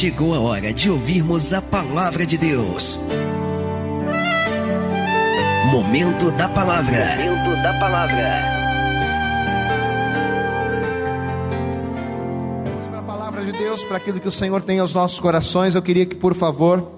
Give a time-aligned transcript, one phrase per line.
[0.00, 2.98] chegou a hora de ouvirmos a palavra de Deus.
[5.70, 7.04] Momento da palavra.
[7.18, 8.30] Momento da palavra.
[12.64, 15.74] Vamos para a palavra de Deus, para aquilo que o Senhor tem aos nossos corações.
[15.74, 16.90] Eu queria que, por favor,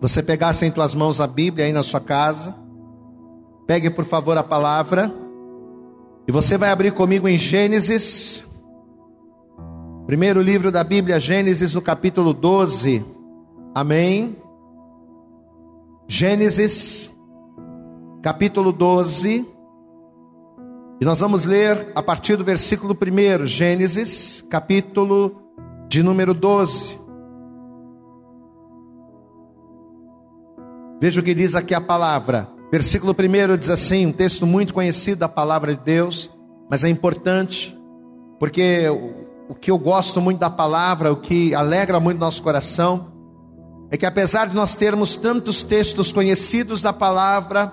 [0.00, 2.56] você pegasse em tuas mãos a Bíblia aí na sua casa.
[3.66, 5.14] Pegue, por favor, a palavra.
[6.26, 8.46] E você vai abrir comigo em Gênesis,
[10.10, 13.04] primeiro livro da Bíblia, Gênesis, no capítulo 12.
[13.72, 14.36] Amém.
[16.08, 17.08] Gênesis,
[18.20, 19.46] capítulo 12.
[21.00, 25.40] E nós vamos ler a partir do versículo 1, Gênesis, capítulo
[25.86, 26.98] de número 12.
[31.00, 32.48] Veja o que diz aqui a palavra.
[32.72, 36.28] Versículo 1 diz assim: um texto muito conhecido da palavra de Deus,
[36.68, 37.78] mas é importante,
[38.40, 38.86] porque
[39.50, 43.08] o que eu gosto muito da palavra, o que alegra muito nosso coração,
[43.90, 47.72] é que apesar de nós termos tantos textos conhecidos da palavra,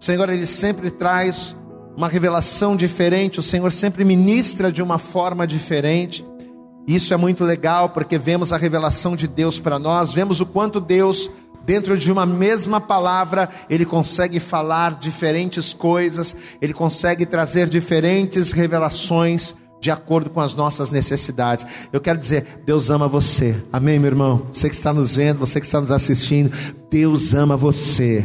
[0.00, 1.54] o Senhor ele sempre traz
[1.94, 6.24] uma revelação diferente, o Senhor sempre ministra de uma forma diferente.
[6.88, 10.80] Isso é muito legal porque vemos a revelação de Deus para nós, vemos o quanto
[10.80, 11.28] Deus
[11.62, 19.60] dentro de uma mesma palavra, ele consegue falar diferentes coisas, ele consegue trazer diferentes revelações
[19.82, 21.66] de acordo com as nossas necessidades.
[21.92, 23.60] Eu quero dizer, Deus ama você.
[23.72, 24.46] Amém, meu irmão?
[24.52, 26.56] Você que está nos vendo, você que está nos assistindo,
[26.88, 28.24] Deus ama você.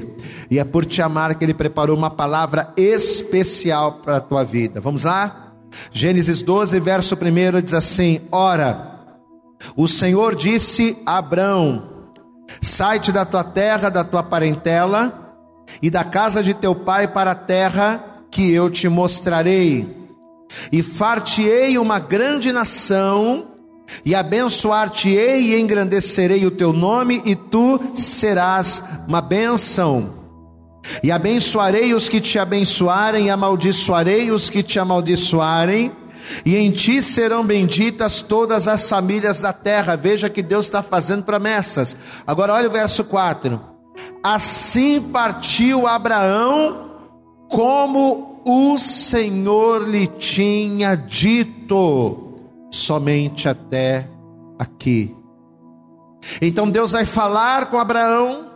[0.51, 4.79] E é por te amar que ele preparou uma palavra especial para a tua vida.
[4.79, 5.55] Vamos lá?
[5.91, 8.99] Gênesis 12, verso 1 diz assim: Ora,
[9.75, 11.89] o Senhor disse a Abrão:
[12.61, 15.35] Sai-te da tua terra, da tua parentela
[15.81, 20.06] e da casa de teu pai para a terra que eu te mostrarei.
[20.71, 23.47] E far-te-ei uma grande nação,
[24.03, 30.15] e abençoar-te-ei e engrandecerei o teu nome, e tu serás uma bênção.
[31.03, 35.91] E abençoarei os que te abençoarem, e amaldiçoarei os que te amaldiçoarem
[36.45, 39.95] e em ti serão benditas todas as famílias da terra.
[39.95, 41.95] Veja que Deus está fazendo promessas.
[42.25, 43.59] Agora olha o verso 4.
[44.21, 46.91] Assim partiu Abraão,
[47.49, 52.35] como o Senhor lhe tinha dito,
[52.71, 54.07] somente até
[54.57, 55.15] aqui.
[56.41, 58.51] Então Deus vai falar com Abraão,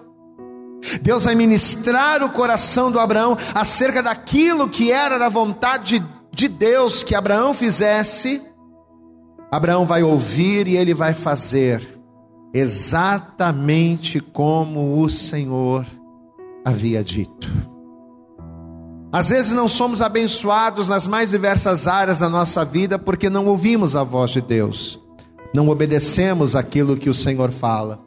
[1.01, 6.47] Deus vai ministrar o coração do Abraão acerca daquilo que era da vontade de de
[6.47, 8.41] Deus que Abraão fizesse,
[9.51, 11.99] Abraão vai ouvir e ele vai fazer
[12.53, 15.85] exatamente como o Senhor
[16.63, 17.70] havia dito.
[19.11, 23.95] Às vezes não somos abençoados nas mais diversas áreas da nossa vida porque não ouvimos
[23.95, 25.01] a voz de Deus,
[25.53, 27.99] não obedecemos aquilo que o Senhor fala.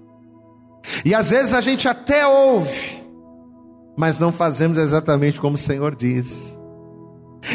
[1.05, 3.05] E às vezes a gente até ouve,
[3.97, 6.59] mas não fazemos exatamente como o Senhor diz.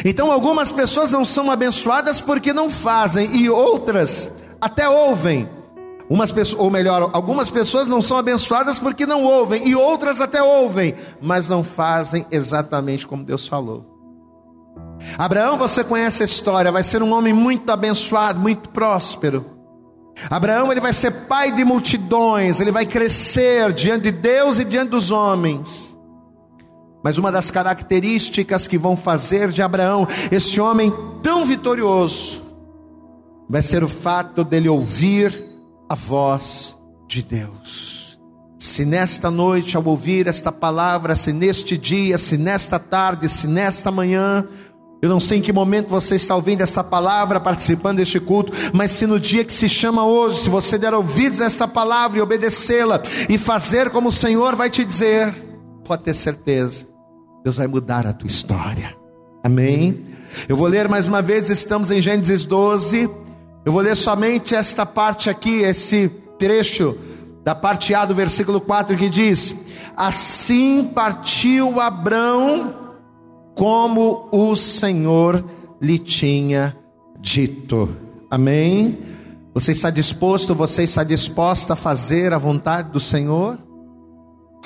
[0.06, 5.50] Então algumas pessoas não são abençoadas porque não fazem e outras até ouvem.
[6.10, 10.42] Umas pessoas, ou melhor, algumas pessoas não são abençoadas porque não ouvem e outras até
[10.42, 13.86] ouvem, mas não fazem exatamente como Deus falou.
[15.18, 19.46] Abraão, você conhece a história, vai ser um homem muito abençoado, muito próspero.
[20.30, 24.90] Abraão, ele vai ser pai de multidões, ele vai crescer diante de Deus e diante
[24.90, 25.96] dos homens.
[27.04, 30.92] Mas uma das características que vão fazer de Abraão esse homem
[31.22, 32.42] tão vitorioso
[33.48, 35.49] vai ser o fato dele ouvir
[35.90, 36.78] a voz
[37.08, 38.20] de Deus.
[38.60, 43.90] Se nesta noite, ao ouvir esta palavra, se neste dia, se nesta tarde, se nesta
[43.90, 44.46] manhã,
[45.02, 48.92] eu não sei em que momento você está ouvindo esta palavra, participando deste culto, mas
[48.92, 52.22] se no dia que se chama hoje, se você der ouvidos a esta palavra e
[52.22, 55.34] obedecê-la e fazer como o Senhor vai te dizer,
[55.86, 56.86] pode ter certeza,
[57.44, 58.96] Deus vai mudar a tua história.
[59.42, 60.06] Amém?
[60.50, 63.10] Eu vou ler mais uma vez, estamos em Gênesis 12.
[63.70, 66.98] Eu vou ler somente esta parte aqui, esse trecho
[67.44, 69.54] da parte A do versículo 4 que diz:
[69.96, 72.74] Assim partiu Abrão,
[73.54, 75.46] como o Senhor
[75.80, 76.76] lhe tinha
[77.20, 77.96] dito.
[78.28, 78.98] Amém?
[79.54, 83.60] Você está disposto, você está disposta a fazer a vontade do Senhor?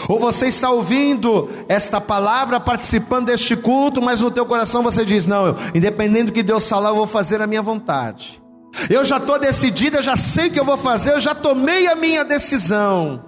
[0.08, 5.28] Ou você está ouvindo esta palavra, participando deste culto, mas no teu coração você diz:
[5.28, 8.42] Não, independente do que Deus falar, eu vou fazer a minha vontade.
[8.90, 11.88] Eu já estou decidido, eu já sei o que eu vou fazer, eu já tomei
[11.88, 13.24] a minha decisão.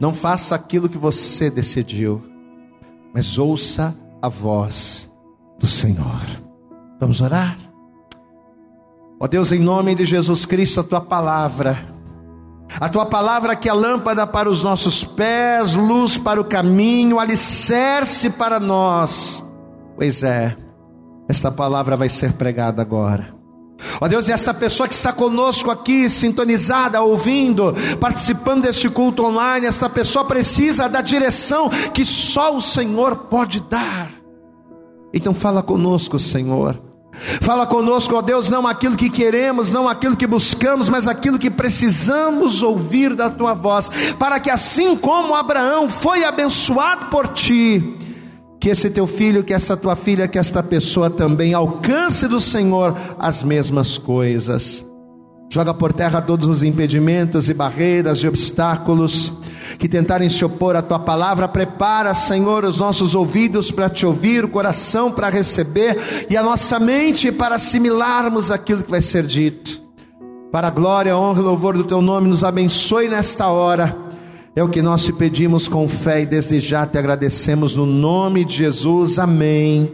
[0.00, 2.22] Não faça aquilo que você decidiu,
[3.14, 5.12] mas ouça a voz
[5.58, 6.22] do Senhor.
[6.98, 7.56] Vamos orar?
[9.20, 11.94] Ó Deus, em nome de Jesus Cristo, a tua palavra
[12.80, 18.30] A tua palavra que é lâmpada para os nossos pés, luz para o caminho, alicerce
[18.30, 19.44] para nós.
[19.96, 20.56] Pois é,
[21.28, 23.33] esta palavra vai ser pregada agora.
[24.00, 29.66] Ó Deus, e esta pessoa que está conosco aqui, sintonizada, ouvindo, participando deste culto online,
[29.66, 34.10] esta pessoa precisa da direção que só o Senhor pode dar.
[35.12, 36.78] Então fala conosco, Senhor.
[37.40, 41.50] Fala conosco, ó Deus, não aquilo que queremos, não aquilo que buscamos, mas aquilo que
[41.50, 43.88] precisamos ouvir da tua voz,
[44.18, 47.96] para que assim como Abraão foi abençoado por ti,
[48.64, 52.96] que esse teu filho, que essa tua filha, que esta pessoa também alcance do Senhor
[53.18, 54.82] as mesmas coisas.
[55.52, 59.34] Joga por terra todos os impedimentos e barreiras e obstáculos
[59.78, 61.46] que tentarem se opor à tua palavra.
[61.46, 66.80] Prepara, Senhor, os nossos ouvidos para te ouvir, o coração para receber e a nossa
[66.80, 69.82] mente para assimilarmos aquilo que vai ser dito.
[70.50, 74.03] Para a glória, honra e louvor do teu nome, nos abençoe nesta hora
[74.56, 78.44] é o que nós te pedimos com fé e desde já te agradecemos no nome
[78.44, 79.18] de Jesus.
[79.18, 79.92] Amém.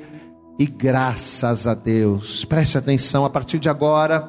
[0.59, 2.45] E graças a Deus.
[2.45, 4.29] Preste atenção, a partir de agora,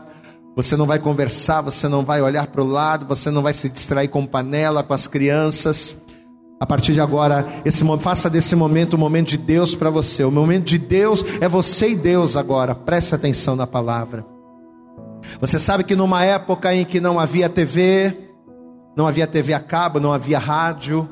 [0.56, 3.68] você não vai conversar, você não vai olhar para o lado, você não vai se
[3.68, 6.02] distrair com panela, com as crianças.
[6.62, 10.24] A partir de agora, esse, faça desse momento um momento de Deus para você.
[10.24, 12.74] O momento de Deus é você e Deus agora.
[12.74, 14.26] Preste atenção na palavra.
[15.42, 18.31] Você sabe que numa época em que não havia TV,
[18.96, 21.10] não havia TV a cabo, não havia rádio.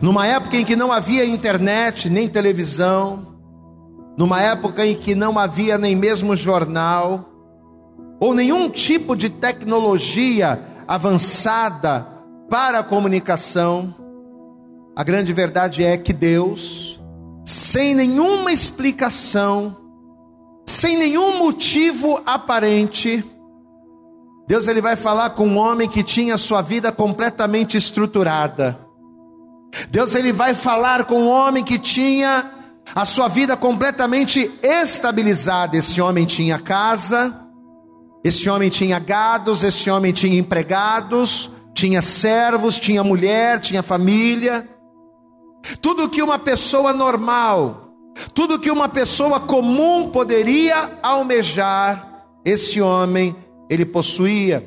[0.00, 3.26] Numa época em que não havia internet, nem televisão.
[4.16, 7.28] Numa época em que não havia nem mesmo jornal,
[8.20, 12.06] ou nenhum tipo de tecnologia avançada
[12.48, 13.94] para a comunicação.
[14.94, 17.00] A grande verdade é que Deus,
[17.44, 19.76] sem nenhuma explicação,
[20.66, 23.24] sem nenhum motivo aparente,
[24.46, 28.78] Deus ele vai falar com um homem que tinha sua vida completamente estruturada.
[29.88, 32.50] Deus ele vai falar com um homem que tinha
[32.94, 35.76] a sua vida completamente estabilizada.
[35.76, 37.34] Esse homem tinha casa,
[38.24, 44.68] esse homem tinha gados, esse homem tinha empregados, tinha servos, tinha mulher, tinha família.
[45.80, 47.94] Tudo que uma pessoa normal,
[48.34, 53.34] tudo que uma pessoa comum poderia almejar, esse homem
[53.72, 54.62] ele possuía.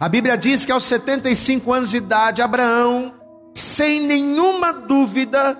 [0.00, 3.14] A Bíblia diz que aos 75 anos de idade, Abraão,
[3.54, 5.56] sem nenhuma dúvida,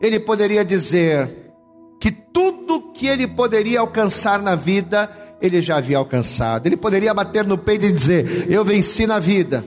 [0.00, 1.52] ele poderia dizer
[2.00, 5.10] que tudo que ele poderia alcançar na vida,
[5.42, 6.66] ele já havia alcançado.
[6.66, 9.64] Ele poderia bater no peito e dizer: Eu venci na vida.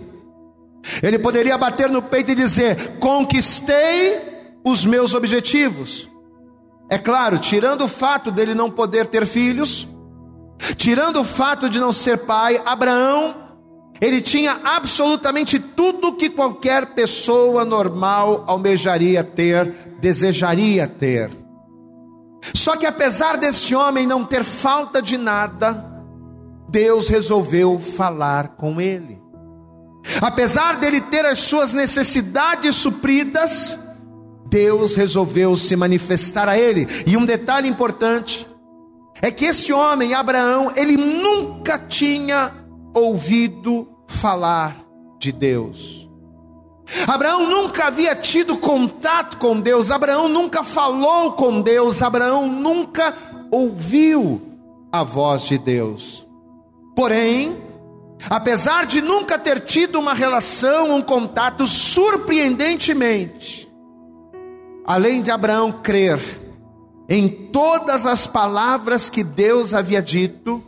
[1.04, 4.18] Ele poderia bater no peito e dizer: Conquistei
[4.64, 6.10] os meus objetivos.
[6.90, 9.86] É claro, tirando o fato dele não poder ter filhos,
[10.78, 13.36] Tirando o fato de não ser pai, Abraão,
[14.00, 19.66] ele tinha absolutamente tudo que qualquer pessoa normal almejaria ter,
[20.00, 21.32] desejaria ter.
[22.54, 25.86] Só que apesar desse homem não ter falta de nada,
[26.70, 29.20] Deus resolveu falar com ele.
[30.22, 33.78] Apesar dele ter as suas necessidades supridas,
[34.50, 36.88] Deus resolveu se manifestar a ele.
[37.06, 38.48] E um detalhe importante:
[39.22, 42.54] é que esse homem, Abraão, ele nunca tinha
[42.94, 44.78] ouvido falar
[45.20, 46.08] de Deus.
[47.08, 53.14] Abraão nunca havia tido contato com Deus, Abraão nunca falou com Deus, Abraão nunca
[53.52, 54.42] ouviu
[54.92, 56.26] a voz de Deus.
[56.96, 57.58] Porém,
[58.30, 63.70] apesar de nunca ter tido uma relação, um contato, surpreendentemente,
[64.86, 66.47] além de Abraão crer,
[67.10, 70.62] em todas as palavras que Deus havia dito,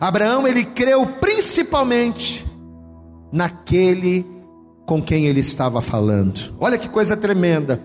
[0.00, 2.46] Abraão ele creu principalmente
[3.32, 4.24] naquele
[4.86, 6.54] com quem ele estava falando.
[6.58, 7.80] Olha que coisa tremenda.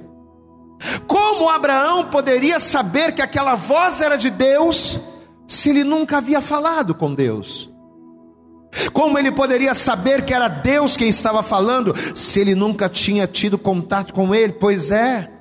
[1.07, 4.99] Como Abraão poderia saber que aquela voz era de Deus
[5.47, 7.71] se ele nunca havia falado com Deus?
[8.91, 13.57] Como ele poderia saber que era Deus quem estava falando se ele nunca tinha tido
[13.57, 14.53] contato com ele?
[14.53, 15.31] Pois é,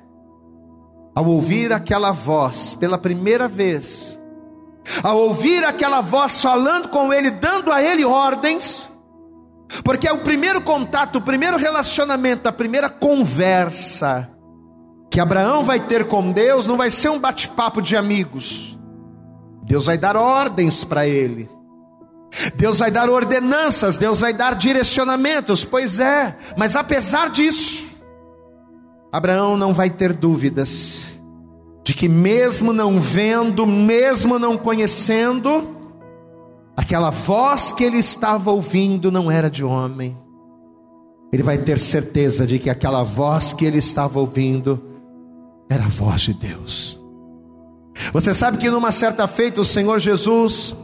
[1.15, 4.19] ao ouvir aquela voz pela primeira vez,
[5.01, 8.91] ao ouvir aquela voz falando com ele, dando a ele ordens,
[9.83, 14.29] porque é o primeiro contato, o primeiro relacionamento, a primeira conversa
[15.09, 18.77] que Abraão vai ter com Deus, não vai ser um bate-papo de amigos.
[19.63, 21.49] Deus vai dar ordens para ele.
[22.55, 27.94] Deus vai dar ordenanças, Deus vai dar direcionamentos, pois é, mas apesar disso,
[29.15, 31.03] Abraão não vai ter dúvidas
[31.85, 35.73] de que, mesmo não vendo, mesmo não conhecendo,
[36.75, 40.17] aquela voz que ele estava ouvindo não era de homem.
[41.31, 44.83] Ele vai ter certeza de que aquela voz que ele estava ouvindo
[45.69, 46.99] era a voz de Deus.
[48.11, 50.75] Você sabe que numa certa feita o Senhor Jesus,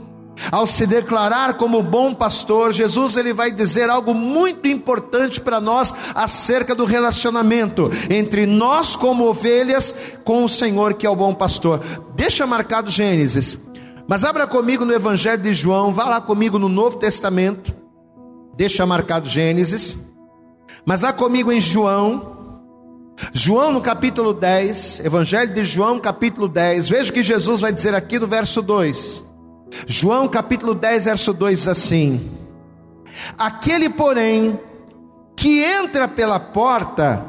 [0.49, 5.93] ao se declarar como bom pastor, Jesus ele vai dizer algo muito importante para nós
[6.15, 9.93] acerca do relacionamento entre nós como ovelhas
[10.23, 11.81] com o Senhor que é o bom pastor.
[12.15, 13.57] Deixa marcado Gênesis.
[14.07, 17.73] Mas abra comigo no Evangelho de João, vá lá comigo no Novo Testamento.
[18.55, 19.97] Deixa marcado Gênesis.
[20.85, 22.31] Mas vá comigo em João,
[23.33, 26.89] João no capítulo 10, Evangelho de João, capítulo 10.
[26.89, 29.30] Veja o que Jesus vai dizer aqui no verso 2.
[29.87, 32.31] João capítulo 10, verso 2 diz assim:
[33.37, 34.59] Aquele, porém,
[35.35, 37.25] que entra pela porta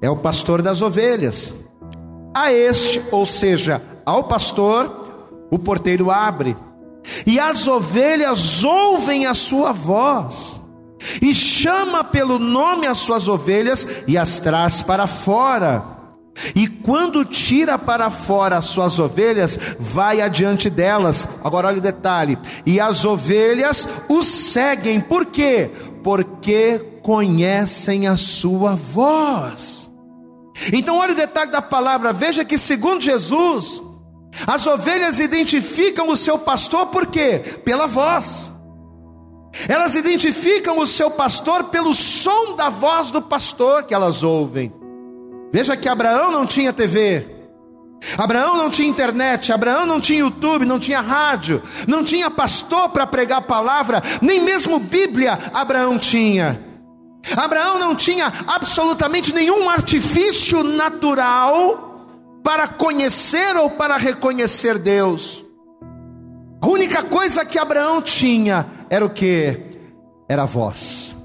[0.00, 1.54] é o pastor das ovelhas.
[2.34, 6.56] A este, ou seja, ao pastor, o porteiro abre,
[7.26, 10.60] e as ovelhas ouvem a sua voz
[11.20, 15.95] e chama pelo nome as suas ovelhas e as traz para fora.
[16.54, 21.26] E quando tira para fora as suas ovelhas, vai adiante delas.
[21.42, 25.70] Agora olha o detalhe: e as ovelhas o seguem, por quê?
[26.02, 29.90] Porque conhecem a sua voz.
[30.72, 33.82] Então, olha o detalhe da palavra, veja que, segundo Jesus,
[34.46, 37.38] as ovelhas identificam o seu pastor por quê?
[37.64, 38.52] Pela voz.
[39.68, 44.72] Elas identificam o seu pastor pelo som da voz do pastor que elas ouvem.
[45.52, 47.36] Veja que Abraão não tinha TV,
[48.18, 53.06] Abraão não tinha internet, Abraão não tinha YouTube, não tinha rádio, não tinha pastor para
[53.06, 56.60] pregar a palavra, nem mesmo Bíblia Abraão tinha.
[57.36, 61.86] Abraão não tinha absolutamente nenhum artifício natural
[62.44, 65.44] para conhecer ou para reconhecer Deus.
[66.60, 69.60] A única coisa que Abraão tinha era o que?
[70.28, 71.16] Era a voz.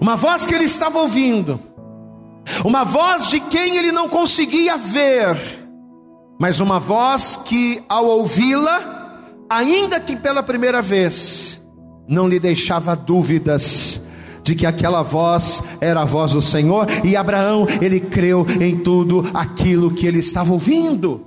[0.00, 1.60] Uma voz que ele estava ouvindo.
[2.64, 5.36] Uma voz de quem ele não conseguia ver.
[6.40, 11.60] Mas uma voz que ao ouvi-la, ainda que pela primeira vez,
[12.08, 14.02] não lhe deixava dúvidas
[14.42, 19.24] de que aquela voz era a voz do Senhor, e Abraão, ele creu em tudo
[19.32, 21.24] aquilo que ele estava ouvindo.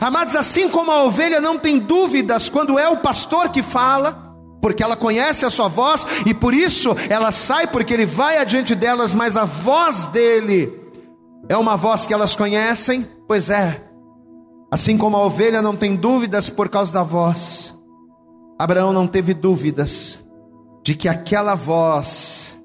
[0.00, 4.27] Amados, assim como a ovelha não tem dúvidas quando é o pastor que fala,
[4.60, 8.74] porque ela conhece a sua voz e por isso ela sai, porque ele vai adiante
[8.74, 10.72] delas, mas a voz dele
[11.48, 13.06] é uma voz que elas conhecem?
[13.26, 13.82] Pois é,
[14.70, 17.74] assim como a ovelha não tem dúvidas por causa da voz,
[18.58, 20.18] Abraão não teve dúvidas
[20.84, 22.56] de que aquela voz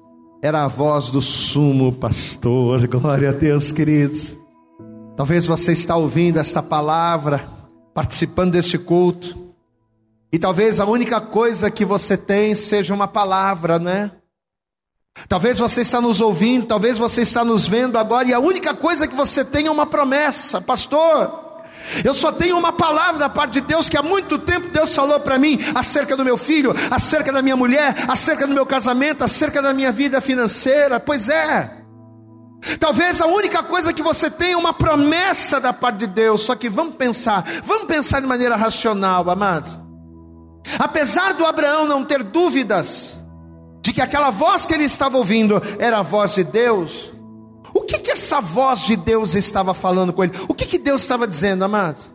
[0.42, 4.36] era a voz do sumo pastor, glória a Deus, queridos.
[5.16, 7.48] Talvez você está ouvindo esta palavra,
[7.94, 9.43] participando deste culto,
[10.34, 14.10] e talvez a única coisa que você tem seja uma palavra, né?
[15.28, 19.06] Talvez você está nos ouvindo, talvez você está nos vendo agora, e a única coisa
[19.06, 21.62] que você tem é uma promessa, pastor.
[22.02, 25.20] Eu só tenho uma palavra da parte de Deus que há muito tempo Deus falou
[25.20, 29.62] para mim acerca do meu filho, acerca da minha mulher, acerca do meu casamento, acerca
[29.62, 30.98] da minha vida financeira.
[30.98, 31.70] Pois é.
[32.80, 36.42] Talvez a única coisa que você tem é uma promessa da parte de Deus.
[36.42, 39.83] Só que vamos pensar, vamos pensar de maneira racional, amados.
[40.78, 43.18] Apesar do Abraão não ter dúvidas
[43.80, 47.12] de que aquela voz que ele estava ouvindo era a voz de Deus,
[47.74, 50.32] o que que essa voz de Deus estava falando com ele?
[50.48, 52.10] O que que Deus estava dizendo, amados?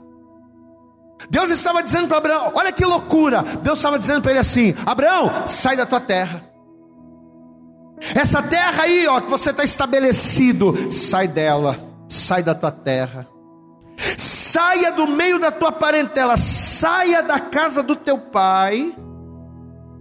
[1.29, 3.43] Deus estava dizendo para Abraão, olha que loucura.
[3.61, 6.45] Deus estava dizendo para ele assim: Abraão, sai da tua terra.
[8.15, 11.77] Essa terra aí, ó, que você está estabelecido, sai dela,
[12.07, 13.27] sai da tua terra
[14.17, 16.35] saia do meio da tua parentela,
[16.79, 18.95] saia da casa do teu pai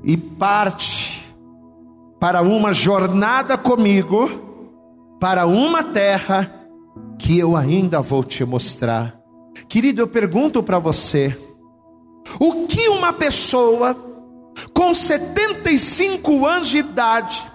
[0.04, 1.34] e parte
[2.20, 4.30] para uma jornada comigo,
[5.18, 6.54] para uma terra
[7.18, 9.18] que eu ainda vou te mostrar.
[9.68, 11.36] Querido, eu pergunto para você:
[12.38, 13.96] o que uma pessoa
[14.72, 17.50] com 75 anos de idade,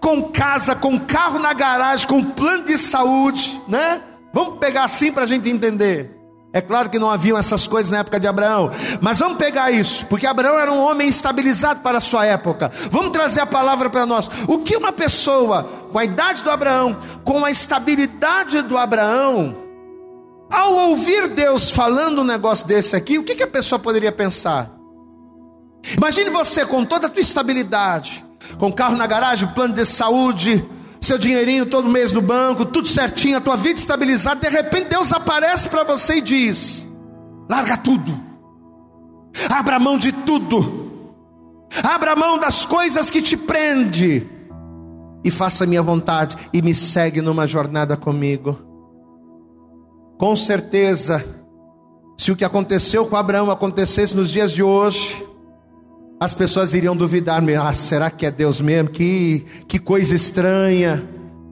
[0.00, 4.00] com casa, com carro na garagem, com plano de saúde, né?
[4.32, 6.21] Vamos pegar assim para a gente entender.
[6.52, 10.04] É claro que não haviam essas coisas na época de Abraão, mas vamos pegar isso,
[10.06, 12.70] porque Abraão era um homem estabilizado para a sua época.
[12.90, 14.28] Vamos trazer a palavra para nós.
[14.46, 19.56] O que uma pessoa com a idade do Abraão, com a estabilidade do Abraão,
[20.50, 24.70] ao ouvir Deus falando um negócio desse aqui, o que, que a pessoa poderia pensar?
[25.96, 28.22] Imagine você com toda a tua estabilidade,
[28.58, 30.62] com carro na garagem, plano de saúde,
[31.02, 35.12] seu dinheirinho todo mês no banco, tudo certinho, a tua vida estabilizada, de repente Deus
[35.12, 36.88] aparece para você e diz:
[37.48, 38.32] larga tudo,
[39.48, 40.82] Abra mão de tudo.
[41.82, 44.26] Abra mão das coisas que te prende
[45.24, 48.58] e faça minha vontade e me segue numa jornada comigo.
[50.18, 51.24] Com certeza,
[52.18, 55.24] se o que aconteceu com Abraão acontecesse nos dias de hoje,
[56.22, 58.90] as pessoas iriam duvidar, ah, será que é Deus mesmo?
[58.90, 61.02] Que, que coisa estranha.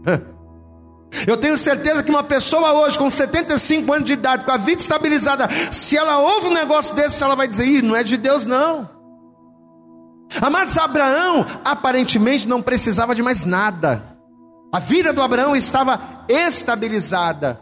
[1.27, 4.81] Eu tenho certeza que uma pessoa hoje com 75 anos de idade, com a vida
[4.81, 8.47] estabilizada, se ela ouve um negócio desse, ela vai dizer: Ih, não é de Deus,
[8.47, 8.89] não.
[10.41, 14.17] Amados, Abraão aparentemente não precisava de mais nada.
[14.73, 17.61] A vida do Abraão estava estabilizada.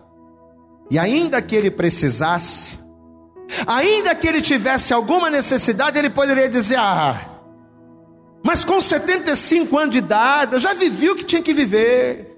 [0.90, 2.78] E ainda que ele precisasse,
[3.66, 7.20] ainda que ele tivesse alguma necessidade, ele poderia dizer: Ah,
[8.44, 12.36] mas com 75 anos de idade, eu já vivi o que tinha que viver.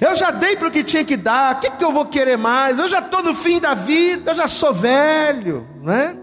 [0.00, 2.38] Eu já dei para o que tinha que dar, o que, que eu vou querer
[2.38, 2.78] mais?
[2.78, 6.16] Eu já estou no fim da vida, eu já sou velho, né?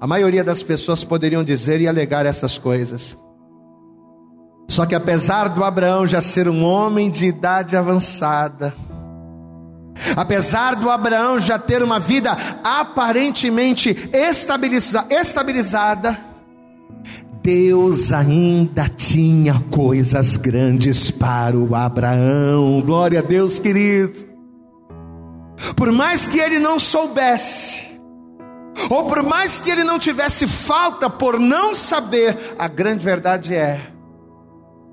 [0.00, 3.16] A maioria das pessoas poderiam dizer e alegar essas coisas.
[4.68, 8.74] Só que apesar do Abraão já ser um homem de idade avançada,
[10.16, 16.18] apesar do Abraão já ter uma vida aparentemente estabiliza, estabilizada,
[17.42, 22.80] Deus ainda tinha coisas grandes para o Abraão.
[22.80, 24.30] Glória a Deus, querido.
[25.76, 27.82] Por mais que ele não soubesse,
[28.88, 33.91] ou por mais que ele não tivesse falta por não saber, a grande verdade é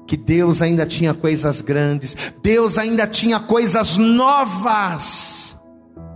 [0.09, 5.55] que Deus ainda tinha coisas grandes, Deus ainda tinha coisas novas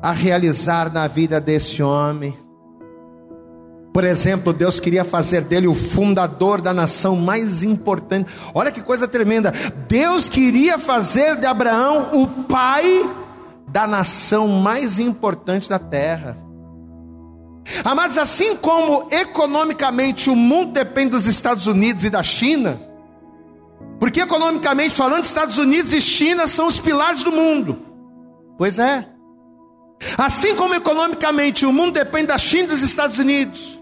[0.01, 2.35] a realizar na vida desse homem.
[3.93, 8.33] Por exemplo, Deus queria fazer dele o fundador da nação mais importante.
[8.51, 9.53] Olha que coisa tremenda.
[9.88, 13.07] Deus queria fazer de Abraão o pai
[13.67, 16.35] da nação mais importante da terra.
[17.85, 22.91] Amados, assim como economicamente o mundo depende dos Estados Unidos e da China,
[24.04, 27.80] porque economicamente falando, Estados Unidos e China são os pilares do mundo.
[28.58, 29.08] Pois é.
[30.18, 33.80] Assim como economicamente o mundo depende da China e dos Estados Unidos,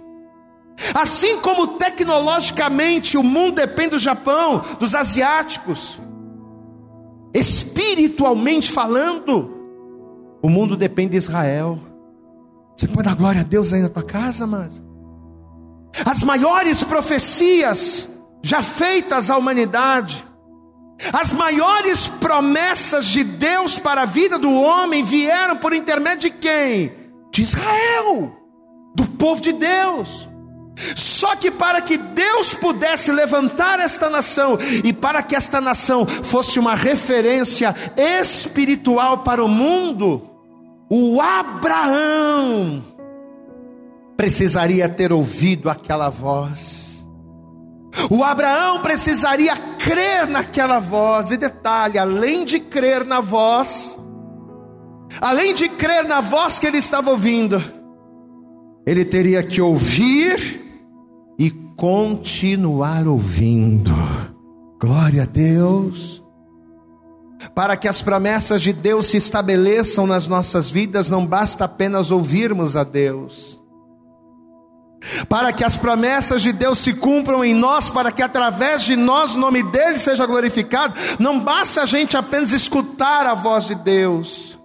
[0.93, 5.99] Assim como tecnologicamente o mundo depende do Japão, dos asiáticos,
[7.33, 9.49] espiritualmente falando,
[10.39, 11.79] o mundo depende de Israel.
[12.77, 14.83] Você pode dar glória a Deus aí na tua casa, mas
[16.05, 18.07] as maiores profecias
[18.41, 20.25] já feitas à humanidade,
[21.11, 26.93] as maiores promessas de Deus para a vida do homem vieram por intermédio de quem?
[27.31, 28.35] De Israel,
[28.95, 30.29] do povo de Deus.
[30.95, 36.59] Só que para que Deus pudesse levantar esta nação e para que esta nação fosse
[36.59, 40.27] uma referência espiritual para o mundo,
[40.89, 42.83] o Abraão
[44.17, 46.90] precisaria ter ouvido aquela voz.
[48.09, 51.31] O Abraão precisaria crer naquela voz.
[51.31, 53.99] E detalhe, além de crer na voz,
[55.19, 57.61] além de crer na voz que ele estava ouvindo,
[58.85, 60.61] ele teria que ouvir
[61.37, 63.91] e continuar ouvindo.
[64.79, 66.21] Glória a Deus.
[67.55, 72.75] Para que as promessas de Deus se estabeleçam nas nossas vidas, não basta apenas ouvirmos
[72.75, 73.60] a Deus.
[75.27, 79.33] Para que as promessas de Deus se cumpram em nós, para que através de nós
[79.33, 84.59] o nome dele seja glorificado, não basta a gente apenas escutar a voz de Deus,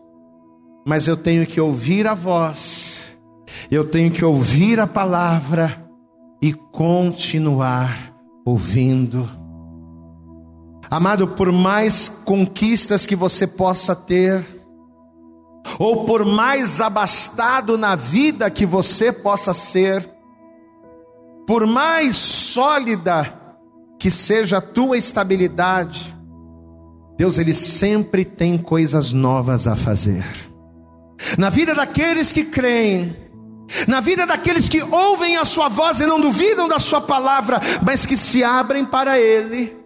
[0.86, 3.02] mas eu tenho que ouvir a voz,
[3.70, 5.86] eu tenho que ouvir a palavra,
[6.40, 8.12] e continuar
[8.44, 9.28] ouvindo.
[10.88, 14.44] Amado, por mais conquistas que você possa ter,
[15.78, 20.08] ou por mais abastado na vida que você possa ser,
[21.46, 23.32] por mais sólida
[23.98, 26.14] que seja a tua estabilidade,
[27.16, 30.24] Deus ele sempre tem coisas novas a fazer.
[31.38, 33.16] Na vida daqueles que creem,
[33.88, 38.04] na vida daqueles que ouvem a sua voz e não duvidam da sua palavra, mas
[38.04, 39.85] que se abrem para ele.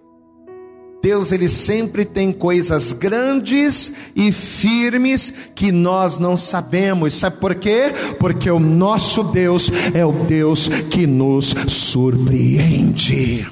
[1.03, 7.15] Deus ele sempre tem coisas grandes e firmes que nós não sabemos.
[7.15, 7.93] Sabe por quê?
[8.19, 13.51] Porque o nosso Deus é o Deus que nos surpreende.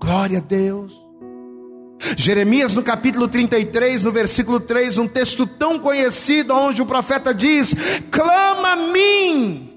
[0.00, 1.04] Glória a Deus.
[2.16, 7.74] Jeremias no capítulo 33, no versículo 3, um texto tão conhecido, onde o profeta diz:
[8.10, 9.70] clama a mim.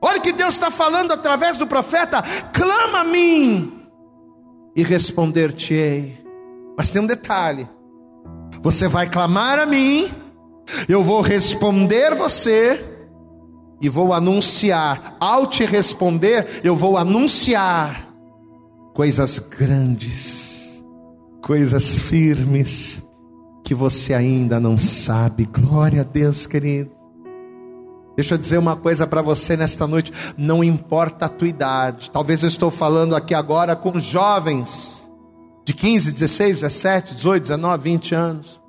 [0.00, 3.77] Olha que Deus está falando através do profeta: clama a mim,
[4.78, 6.16] e responder-te-ei.
[6.76, 7.68] Mas tem um detalhe:
[8.62, 10.08] você vai clamar a mim,
[10.88, 12.80] eu vou responder você,
[13.82, 15.16] e vou anunciar.
[15.18, 18.08] Ao te responder, eu vou anunciar
[18.94, 20.80] coisas grandes,
[21.42, 23.02] coisas firmes
[23.64, 25.44] que você ainda não sabe.
[25.44, 26.97] Glória a Deus, querido.
[28.18, 32.10] Deixa eu dizer uma coisa para você nesta noite, não importa a tua idade.
[32.10, 35.08] Talvez eu estou falando aqui agora com jovens
[35.64, 38.60] de 15, 16, 17, 18, 19, 20 anos.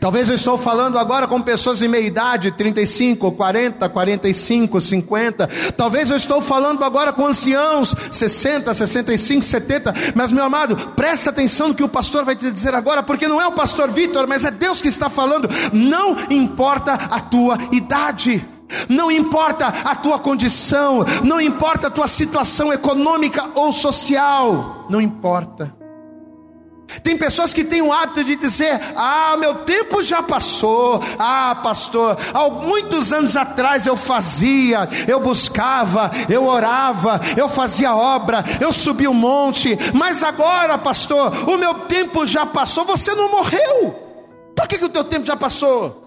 [0.00, 5.48] Talvez eu estou falando agora com pessoas de meia idade, 35, 40, 45, 50.
[5.76, 9.94] Talvez eu estou falando agora com anciãos, 60, 65, 70.
[10.14, 13.40] Mas meu amado, presta atenção no que o pastor vai te dizer agora, porque não
[13.40, 15.48] é o pastor Vitor, mas é Deus que está falando.
[15.72, 18.44] Não importa a tua idade.
[18.88, 25.83] Não importa a tua condição, não importa a tua situação econômica ou social, não importa.
[27.02, 31.02] Tem pessoas que têm o hábito de dizer: Ah, meu tempo já passou.
[31.18, 38.44] Ah, pastor, há muitos anos atrás eu fazia, eu buscava, eu orava, eu fazia obra,
[38.60, 42.84] eu subi o um monte, mas agora, pastor, o meu tempo já passou.
[42.84, 43.94] Você não morreu.
[44.54, 46.03] Por que, que o teu tempo já passou?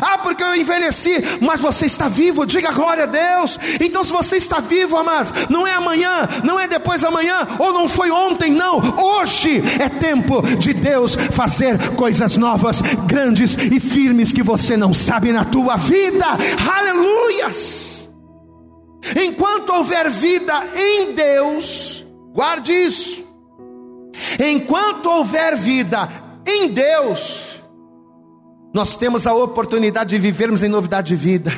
[0.00, 3.58] Ah, porque eu envelheci, mas você está vivo, diga glória a Deus.
[3.80, 7.88] Então, se você está vivo, amados, não é amanhã, não é depois amanhã, ou não
[7.88, 8.78] foi ontem, não.
[8.96, 15.32] Hoje é tempo de Deus fazer coisas novas, grandes e firmes que você não sabe
[15.32, 16.26] na tua vida.
[16.74, 18.08] Aleluias!
[19.16, 23.22] Enquanto houver vida em Deus, guarde isso.
[24.38, 26.08] Enquanto houver vida
[26.46, 27.51] em Deus,
[28.72, 31.52] nós temos a oportunidade de vivermos em novidade de vida.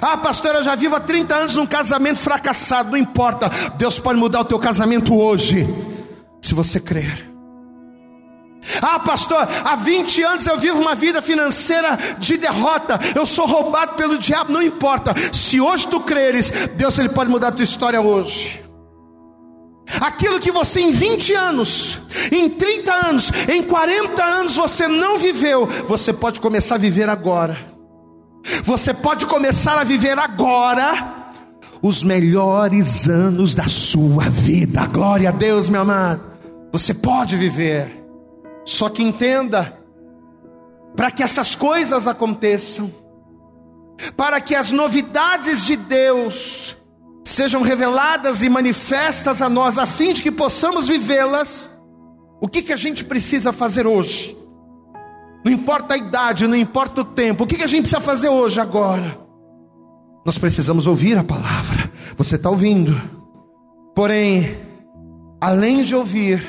[0.00, 4.18] Ah, pastor, eu já vivo há 30 anos num casamento fracassado, não importa, Deus pode
[4.18, 5.66] mudar o teu casamento hoje,
[6.42, 7.28] se você crer.
[8.82, 13.94] Ah, pastor, há 20 anos eu vivo uma vida financeira de derrota, eu sou roubado
[13.94, 18.00] pelo diabo, não importa, se hoje tu creres, Deus ele pode mudar a tua história
[18.00, 18.67] hoje.
[20.00, 21.98] Aquilo que você em 20 anos,
[22.30, 27.58] em 30 anos, em 40 anos você não viveu, você pode começar a viver agora.
[28.64, 31.32] Você pode começar a viver agora
[31.82, 34.86] os melhores anos da sua vida.
[34.86, 36.22] Glória a Deus, meu amado.
[36.72, 38.04] Você pode viver.
[38.64, 39.78] Só que entenda,
[40.94, 42.92] para que essas coisas aconteçam,
[44.16, 46.76] para que as novidades de Deus
[47.28, 51.70] sejam reveladas e manifestas a nós, a fim de que possamos vivê-las,
[52.40, 54.34] o que, que a gente precisa fazer hoje?
[55.44, 58.30] Não importa a idade, não importa o tempo, o que, que a gente precisa fazer
[58.30, 59.18] hoje, agora?
[60.24, 62.98] Nós precisamos ouvir a palavra, você está ouvindo,
[63.94, 64.56] porém,
[65.38, 66.42] além de ouvir,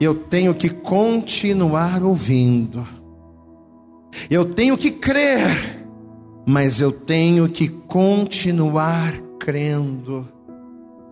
[0.00, 2.86] eu tenho que continuar ouvindo,
[4.30, 5.84] eu tenho que crer,
[6.46, 10.28] mas eu tenho que continuar crendo.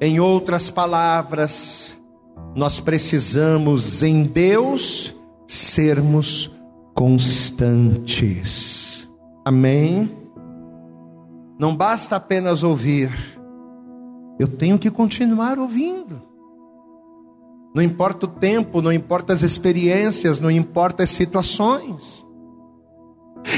[0.01, 2.01] Em outras palavras,
[2.55, 5.15] nós precisamos em Deus
[5.49, 6.51] sermos
[6.95, 8.31] constantes.
[9.45, 10.17] Amém?
[11.59, 13.11] Não basta apenas ouvir,
[14.39, 16.23] eu tenho que continuar ouvindo.
[17.75, 22.27] Não importa o tempo, não importa as experiências, não importa as situações.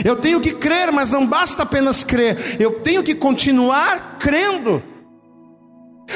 [0.04, 4.82] Eu tenho que crer, mas não basta apenas crer, eu tenho que continuar crendo.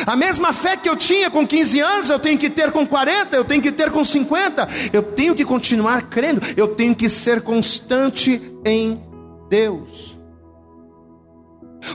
[0.04, 3.36] A mesma fé que eu tinha com 15 anos, eu tenho que ter com 40,
[3.36, 7.40] eu tenho que ter com 50, eu tenho que continuar crendo, eu tenho que ser
[7.40, 9.00] constante em
[9.48, 10.18] Deus.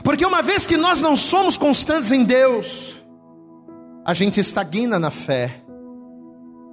[0.02, 2.94] Porque uma vez que nós não somos constantes em Deus,
[4.04, 5.60] a gente estagna na fé.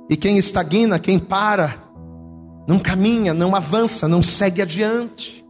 [0.09, 1.75] E quem estagna, quem para,
[2.69, 5.43] não caminha, não avança, não segue adiante.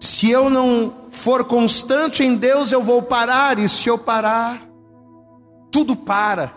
[0.00, 4.66] Se eu não for constante em Deus, eu vou parar, e se eu parar,
[5.70, 6.50] tudo para.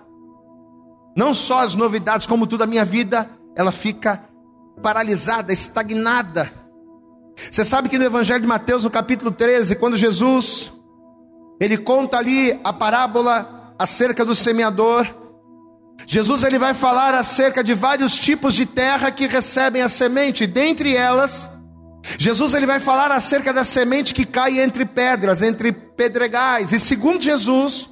[1.17, 4.23] Não só as novidades, como tudo a minha vida, ela fica
[4.81, 6.49] paralisada, estagnada.
[7.35, 10.71] Você sabe que no Evangelho de Mateus, no capítulo 13, quando Jesus
[11.59, 15.05] ele conta ali a parábola acerca do semeador,
[16.05, 20.95] Jesus ele vai falar acerca de vários tipos de terra que recebem a semente, dentre
[20.95, 21.49] elas,
[22.17, 26.71] Jesus ele vai falar acerca da semente que cai entre pedras, entre pedregais.
[26.71, 27.89] E segundo Jesus,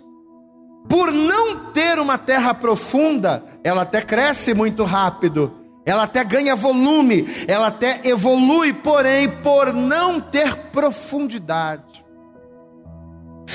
[0.88, 7.28] por não ter uma terra profunda, ela até cresce muito rápido, ela até ganha volume,
[7.48, 12.04] ela até evolui, porém, por não ter profundidade.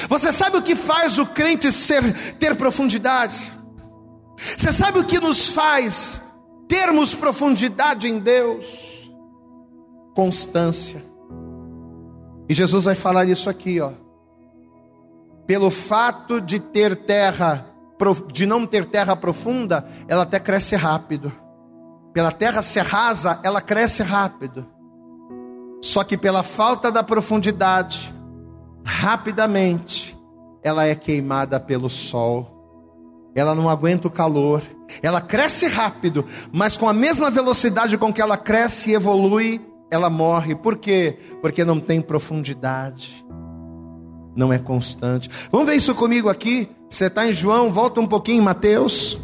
[0.08, 2.02] Você sabe o que faz o crente ser
[2.34, 3.52] ter profundidade?
[4.36, 6.20] Você sabe o que nos faz
[6.68, 8.66] termos profundidade em Deus?
[10.14, 11.04] Constância.
[12.48, 13.92] E Jesus vai falar isso aqui, ó.
[15.46, 17.66] Pelo fato de ter terra,
[18.32, 21.32] de não ter terra profunda, ela até cresce rápido.
[22.12, 24.66] Pela terra ser rasa, ela cresce rápido.
[25.82, 28.14] Só que pela falta da profundidade,
[28.84, 30.18] rapidamente,
[30.62, 32.53] ela é queimada pelo sol.
[33.34, 34.62] Ela não aguenta o calor.
[35.02, 40.08] Ela cresce rápido, mas com a mesma velocidade com que ela cresce e evolui, ela
[40.08, 40.54] morre.
[40.54, 41.18] Por quê?
[41.40, 43.24] Porque não tem profundidade.
[44.36, 45.30] Não é constante.
[45.50, 46.68] Vamos ver isso comigo aqui?
[46.88, 49.18] Você está em João, volta um pouquinho em Mateus.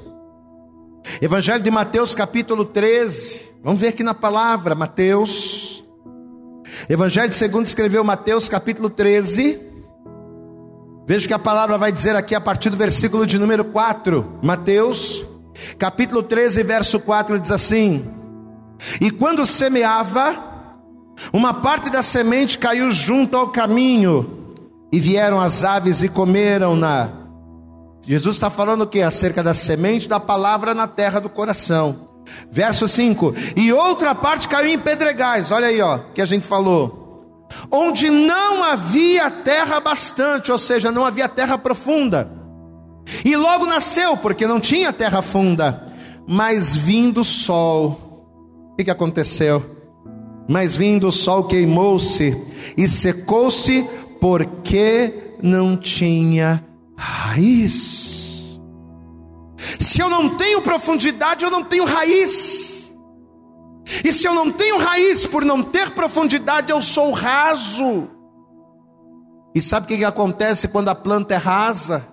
[1.20, 3.42] Evangelho de Mateus, capítulo 13.
[3.62, 5.84] Vamos ver aqui na palavra, Mateus.
[6.88, 9.69] Evangelho segundo escreveu Mateus, capítulo 13.
[11.10, 14.38] Veja que a palavra vai dizer aqui a partir do versículo de número 4.
[14.40, 15.26] Mateus,
[15.76, 18.08] capítulo 13, verso 4 diz assim:
[19.00, 20.36] E quando semeava,
[21.32, 24.54] uma parte da semente caiu junto ao caminho,
[24.92, 27.08] e vieram as aves e comeram-na.
[28.06, 29.02] Jesus está falando o que?
[29.02, 32.08] Acerca da semente da palavra na terra do coração.
[32.52, 36.99] Verso 5: E outra parte caiu em pedregais, olha aí, ó, que a gente falou.
[37.70, 42.30] Onde não havia terra bastante, ou seja, não havia terra profunda.
[43.24, 45.86] E logo nasceu, porque não tinha terra funda.
[46.26, 48.26] Mas vindo o sol,
[48.72, 49.64] o que, que aconteceu?
[50.48, 52.36] Mas vindo o sol queimou-se
[52.76, 53.88] e secou-se,
[54.20, 56.64] porque não tinha
[56.96, 58.58] raiz.
[59.78, 62.69] Se eu não tenho profundidade, eu não tenho raiz.
[64.04, 68.08] E se eu não tenho raiz por não ter profundidade, eu sou raso.
[69.54, 72.06] E sabe o que, acontece quando a planta é rasa?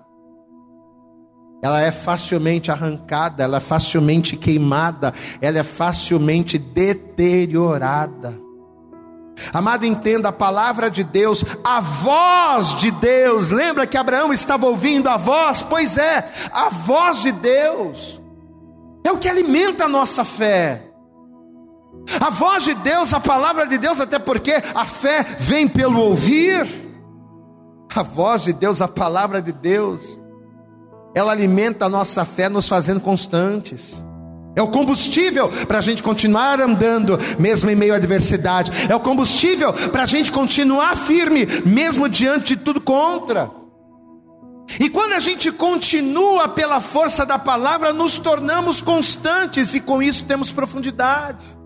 [1.61, 8.39] ela é facilmente arrancada, ela é facilmente queimada, ela é facilmente deteriorada.
[9.53, 13.49] Amado, entenda a palavra de Deus, a voz de Deus.
[13.49, 15.61] Lembra que Abraão estava ouvindo a voz?
[15.61, 18.19] Pois é, a voz de Deus
[19.03, 20.86] é o que alimenta a nossa fé.
[22.19, 26.85] A voz de Deus, a palavra de Deus, até porque a fé vem pelo ouvir.
[27.93, 30.19] A voz de Deus, a palavra de Deus
[31.17, 34.03] ela alimenta a nossa fé, nos fazendo constantes.
[34.55, 38.71] É o combustível para a gente continuar andando, mesmo em meio à adversidade.
[38.87, 43.49] É o combustível para a gente continuar firme, mesmo diante de tudo contra.
[44.79, 50.23] E quando a gente continua pela força da palavra, nos tornamos constantes e com isso
[50.25, 51.56] temos profundidade.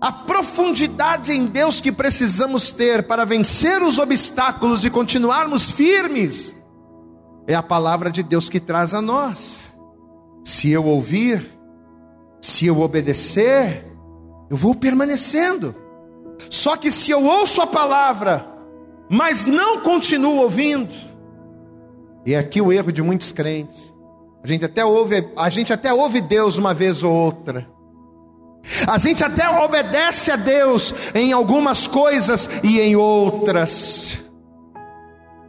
[0.00, 6.56] A profundidade em Deus que precisamos ter para vencer os obstáculos e continuarmos firmes
[7.46, 9.68] é a palavra de Deus que traz a nós.
[10.42, 11.50] Se eu ouvir,
[12.40, 13.84] se eu obedecer,
[14.48, 15.74] eu vou permanecendo.
[16.48, 18.46] Só que se eu ouço a palavra,
[19.10, 20.94] mas não continuo ouvindo,
[22.24, 23.92] e é aqui o erro de muitos crentes.
[24.42, 27.68] A gente até ouve, a gente até ouve Deus uma vez ou outra.
[28.86, 34.20] A gente até obedece a Deus em algumas coisas e em outras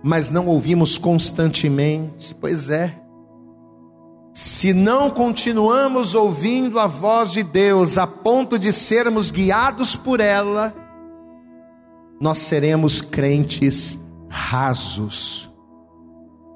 [0.04, 2.34] mas não ouvimos constantemente.
[2.36, 2.97] Pois é.
[4.34, 10.74] Se não continuamos ouvindo a voz de Deus a ponto de sermos guiados por ela,
[12.19, 15.51] nós seremos crentes rasos.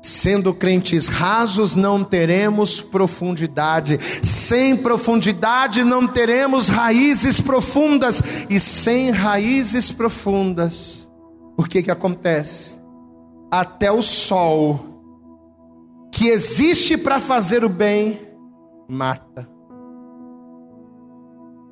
[0.06, 4.00] Sendo crentes rasos, não teremos profundidade.
[4.22, 8.22] Sem profundidade, não teremos raízes profundas.
[8.50, 11.10] E sem raízes profundas,
[11.58, 12.86] o que que acontece?
[13.60, 14.80] até o sol,
[16.12, 18.22] que existe para fazer o bem,
[18.88, 19.48] mata.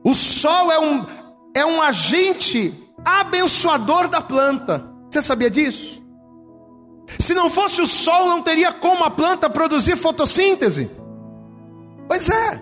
[0.06, 1.06] O sol é um,
[1.56, 2.74] é um agente
[3.06, 4.90] abençoador da planta.
[5.10, 6.03] Você sabia disso?
[7.20, 10.90] Se não fosse o sol, não teria como a planta produzir fotossíntese.
[12.08, 12.62] Pois é.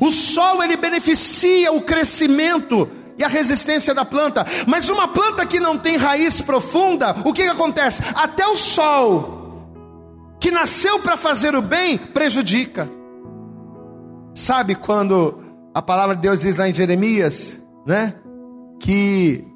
[0.00, 4.44] O sol ele beneficia o crescimento e a resistência da planta.
[4.66, 8.02] Mas uma planta que não tem raiz profunda, o que, que acontece?
[8.14, 9.66] Até o sol,
[10.40, 12.90] que nasceu para fazer o bem, prejudica.
[14.34, 15.38] Sabe quando
[15.74, 18.14] a palavra de Deus diz lá em Jeremias, né?
[18.78, 19.49] Que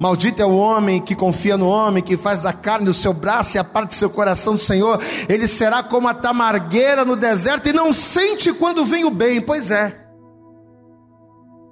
[0.00, 3.54] Maldito é o homem que confia no homem, que faz da carne do seu braço
[3.54, 4.98] e a parte do seu coração do Senhor.
[5.28, 9.42] Ele será como a tamargueira no deserto e não sente quando vem o bem.
[9.42, 10.06] Pois é.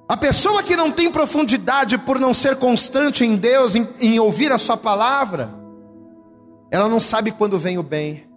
[0.06, 4.52] A pessoa que não tem profundidade por não ser constante em Deus, em, em, ouvir
[4.52, 5.54] a Sua palavra,
[6.70, 8.28] ela não sabe quando vem o bem.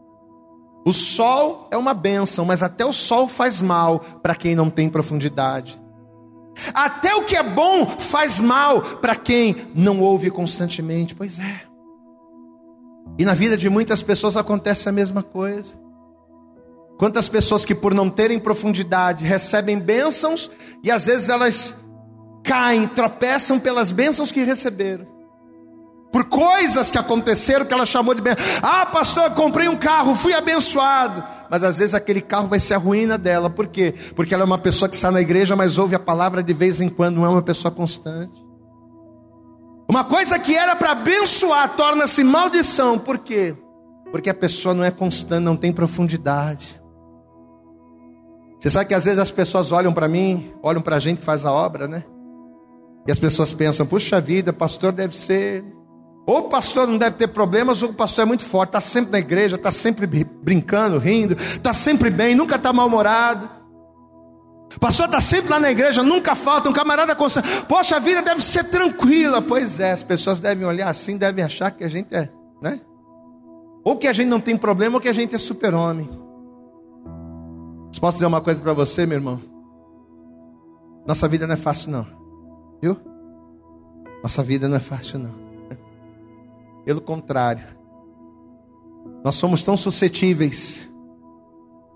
[0.88, 4.88] O sol é uma bênção, mas até o sol faz mal para quem não tem
[4.88, 5.81] profundidade.
[6.74, 11.16] Até o que é bom faz mal para quem não ouve constantemente.
[11.16, 11.62] Pois é.
[13.18, 15.80] E na vida de muitas pessoas acontece a mesma coisa.
[16.98, 20.52] Quantas pessoas que, por não terem profundidade, recebem bênçãos
[20.84, 21.76] e às vezes elas
[22.44, 25.08] caem, tropeçam pelas bênçãos que receberam.
[26.12, 28.44] Por coisas que aconteceram que ela chamou de bênção.
[28.62, 31.24] Ah, pastor, eu comprei um carro, fui abençoado.
[31.50, 33.50] Mas às vezes aquele carro vai ser a ruína dela.
[33.50, 33.94] Por quê?
[34.16, 36.82] Porque ela é uma pessoa que está na igreja, mas ouve a palavra de vez
[36.82, 38.44] em quando, não é uma pessoa constante.
[39.90, 42.98] Uma coisa que era para abençoar torna-se maldição.
[42.98, 43.56] Por quê?
[44.12, 46.82] Porque a pessoa não é constante, não tem profundidade.
[48.60, 51.26] Você sabe que às vezes as pessoas olham para mim, olham para a gente que
[51.26, 52.04] faz a obra, né?
[53.08, 55.66] E as pessoas pensam: puxa vida, pastor deve ser.
[56.26, 59.12] Ou o pastor não deve ter problemas, ou o pastor é muito forte, está sempre
[59.12, 63.50] na igreja, está sempre brincando, rindo, está sempre bem, nunca está mal-humorado.
[64.76, 67.66] O pastor está sempre lá na igreja, nunca falta, um camarada constante.
[67.66, 69.42] Poxa, a vida deve ser tranquila.
[69.42, 72.30] Pois é, as pessoas devem olhar assim, devem achar que a gente é,
[72.62, 72.80] né?
[73.84, 76.10] Ou que a gente não tem problema, ou que a gente é super-homem.
[78.00, 79.42] Posso dizer uma coisa para você, meu irmão?
[81.06, 82.08] Nossa vida não é fácil, não.
[82.82, 82.98] Viu?
[84.24, 85.41] Nossa vida não é fácil, não.
[86.86, 87.64] Pelo contrário,
[89.24, 90.90] nós somos tão suscetíveis.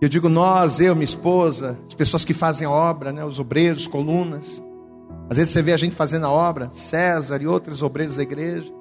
[0.02, 3.88] Eu digo nós, eu, minha esposa, as pessoas que fazem a obra, né, os obreiros,
[3.88, 4.64] colunas.
[5.30, 8.72] Às vezes você vê a gente fazendo a obra, César e outros obreiros da igreja.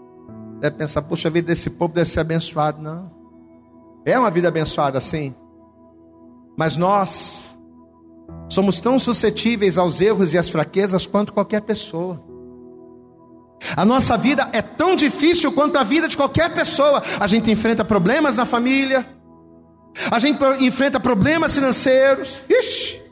[0.61, 2.83] Deve pensar, puxa, a vida desse povo deve ser abençoado.
[2.83, 3.11] Não.
[4.05, 5.35] É uma vida abençoada, sim.
[6.57, 7.47] Mas nós
[8.49, 12.23] somos tão suscetíveis aos erros e às fraquezas quanto qualquer pessoa.
[13.77, 17.03] A nossa vida é tão difícil quanto a vida de qualquer pessoa.
[17.19, 19.07] A gente enfrenta problemas na família,
[20.11, 22.43] a gente enfrenta problemas financeiros.
[22.49, 23.03] Ixi,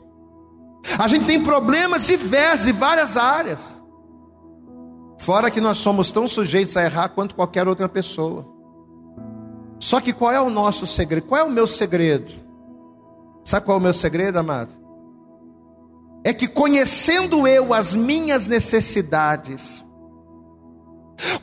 [0.97, 3.73] a gente tem problemas diversos em várias áreas.
[5.19, 8.45] Fora que nós somos tão sujeitos a errar quanto qualquer outra pessoa.
[9.79, 11.27] Só que qual é o nosso segredo?
[11.27, 12.31] Qual é o meu segredo?
[13.43, 14.73] Sabe qual é o meu segredo, amado?
[16.23, 19.82] É que conhecendo eu as minhas necessidades,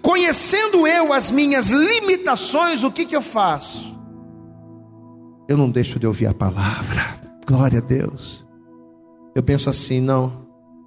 [0.00, 3.96] conhecendo eu as minhas limitações, o que, que eu faço?
[5.48, 8.46] Eu não deixo de ouvir a palavra, glória a Deus.
[9.35, 10.46] Eu penso assim, não,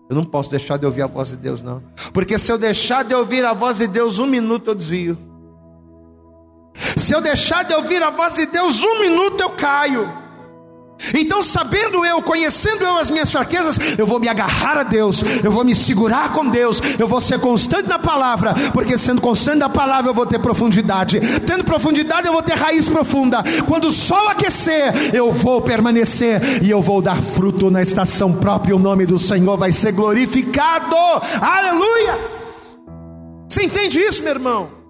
[0.10, 3.04] eu não posso deixar de ouvir a voz de Deus, não, porque se eu deixar
[3.04, 5.18] de ouvir a voz de Deus um minuto, eu desvio.
[6.98, 10.23] Se eu deixar de ouvir a voz de Deus um minuto, eu caio.
[11.14, 15.52] Então, sabendo eu, conhecendo eu as minhas fraquezas, eu vou me agarrar a Deus, eu
[15.52, 19.70] vou me segurar com Deus, eu vou ser constante na palavra, porque sendo constante na
[19.70, 23.44] palavra eu vou ter profundidade, tendo profundidade eu vou ter raiz profunda.
[23.68, 28.76] Quando o sol aquecer, eu vou permanecer e eu vou dar fruto na estação própria,
[28.76, 30.96] o nome do Senhor vai ser glorificado.
[31.42, 32.18] Aleluia!
[33.50, 34.83] Você entende isso, meu irmão?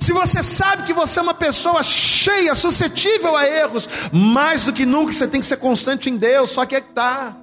[0.00, 4.84] Se você sabe que você é uma pessoa cheia, suscetível a erros, mais do que
[4.84, 7.36] nunca você tem que ser constante em Deus, só que é que está.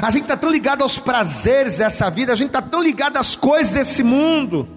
[0.00, 3.34] A gente está tão ligado aos prazeres dessa vida, a gente está tão ligado às
[3.34, 4.68] coisas desse mundo,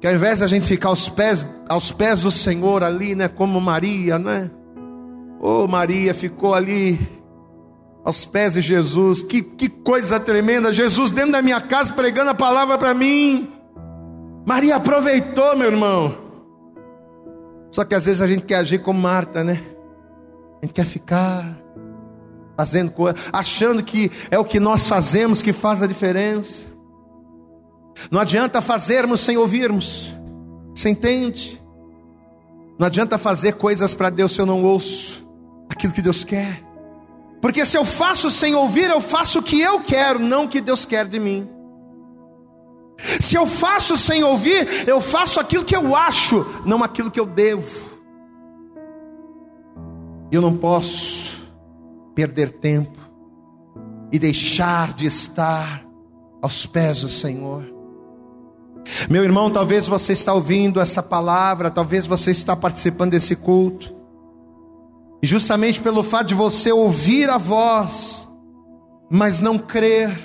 [0.00, 3.28] que ao invés de a gente ficar aos pés, aos pés do Senhor ali, né,
[3.28, 4.50] como Maria, né?
[5.40, 6.98] Oh, Maria ficou ali
[8.04, 12.34] aos pés de Jesus, que, que coisa tremenda, Jesus dentro da minha casa pregando a
[12.34, 13.52] palavra para mim.
[14.44, 16.16] Maria aproveitou, meu irmão.
[17.70, 19.62] Só que às vezes a gente quer agir como Marta, né?
[20.60, 21.56] A gente quer ficar
[22.56, 26.66] fazendo coisa, achando que é o que nós fazemos que faz a diferença.
[28.10, 30.14] Não adianta fazermos sem ouvirmos.
[30.74, 31.62] Você entende?
[32.78, 35.26] Não adianta fazer coisas para Deus se eu não ouço
[35.68, 36.62] aquilo que Deus quer.
[37.40, 40.60] Porque se eu faço sem ouvir, eu faço o que eu quero, não o que
[40.60, 41.48] Deus quer de mim.
[42.98, 47.26] Se eu faço sem ouvir, eu faço aquilo que eu acho, não aquilo que eu
[47.26, 47.90] devo.
[50.30, 51.42] Eu não posso
[52.14, 52.98] perder tempo
[54.12, 55.84] e deixar de estar
[56.40, 57.64] aos pés do Senhor.
[59.08, 63.94] Meu irmão, talvez você está ouvindo essa palavra, talvez você está participando desse culto.
[65.22, 68.28] E justamente pelo fato de você ouvir a voz,
[69.10, 70.18] mas não crer,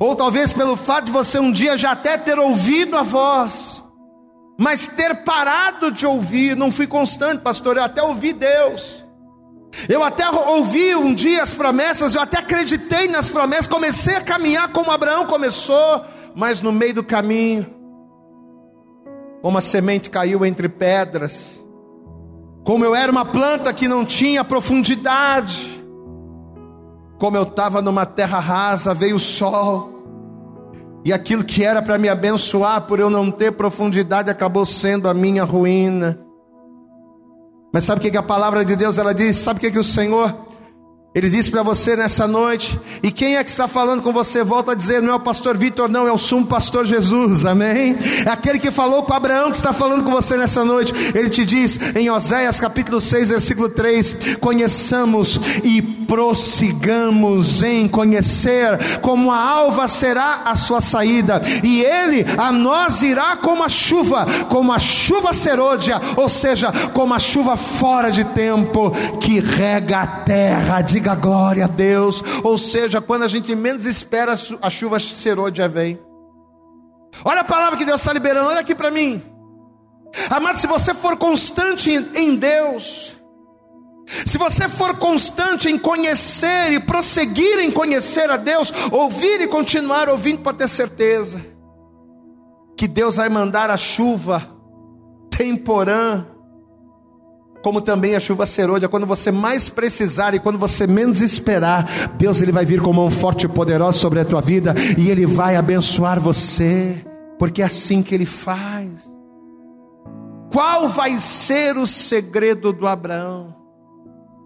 [0.00, 3.82] ou talvez pelo fato de você um dia já até ter ouvido a voz,
[4.58, 9.02] mas ter parado de ouvir, não fui constante, pastor, eu até ouvi Deus.
[9.88, 14.68] Eu até ouvi um dia as promessas, eu até acreditei nas promessas, comecei a caminhar
[14.68, 17.66] como Abraão começou, mas no meio do caminho,
[19.42, 21.58] uma semente caiu entre pedras,
[22.64, 25.81] como eu era uma planta que não tinha profundidade,
[27.22, 29.92] como eu estava numa terra rasa, veio o sol,
[31.04, 35.14] e aquilo que era para me abençoar, por eu não ter profundidade, acabou sendo a
[35.14, 36.18] minha ruína.
[37.72, 39.36] Mas sabe o que a palavra de Deus ela diz?
[39.36, 40.34] Sabe o que o Senhor
[41.14, 44.42] ele disse para você nessa noite, e quem é que está falando com você?
[44.42, 47.98] Volta a dizer, não é o pastor Vitor, não, é o sumo pastor Jesus, amém?
[48.24, 50.94] É aquele que falou com Abraão que está falando com você nessa noite.
[51.14, 59.32] Ele te diz em Oséias capítulo 6, versículo 3: Conheçamos e prossigamos em conhecer, como
[59.32, 64.74] a alva será a sua saída, e ele a nós irá como a chuva, como
[64.74, 68.90] a chuva serôdia, ou seja, como a chuva fora de tempo,
[69.22, 72.22] que rega a terra diga glória a Deus.
[72.44, 75.98] Ou seja, quando a gente menos espera, a chuva serôdia vem.
[77.24, 79.22] Olha a palavra que Deus está liberando, olha aqui para mim.
[80.28, 83.11] Amado, se você for constante em Deus,
[84.26, 90.08] se você for constante em conhecer e prosseguir em conhecer a Deus, ouvir e continuar
[90.08, 91.40] ouvindo para ter certeza
[92.76, 94.48] que Deus vai mandar a chuva
[95.30, 96.26] temporã
[97.62, 101.88] como também a chuva serôdia, quando você mais precisar e quando você menos esperar,
[102.18, 105.24] Deus ele vai vir com mão forte e poderosa sobre a tua vida e ele
[105.24, 106.96] vai abençoar você,
[107.38, 109.08] porque é assim que ele faz.
[110.50, 113.51] Qual vai ser o segredo do Abraão?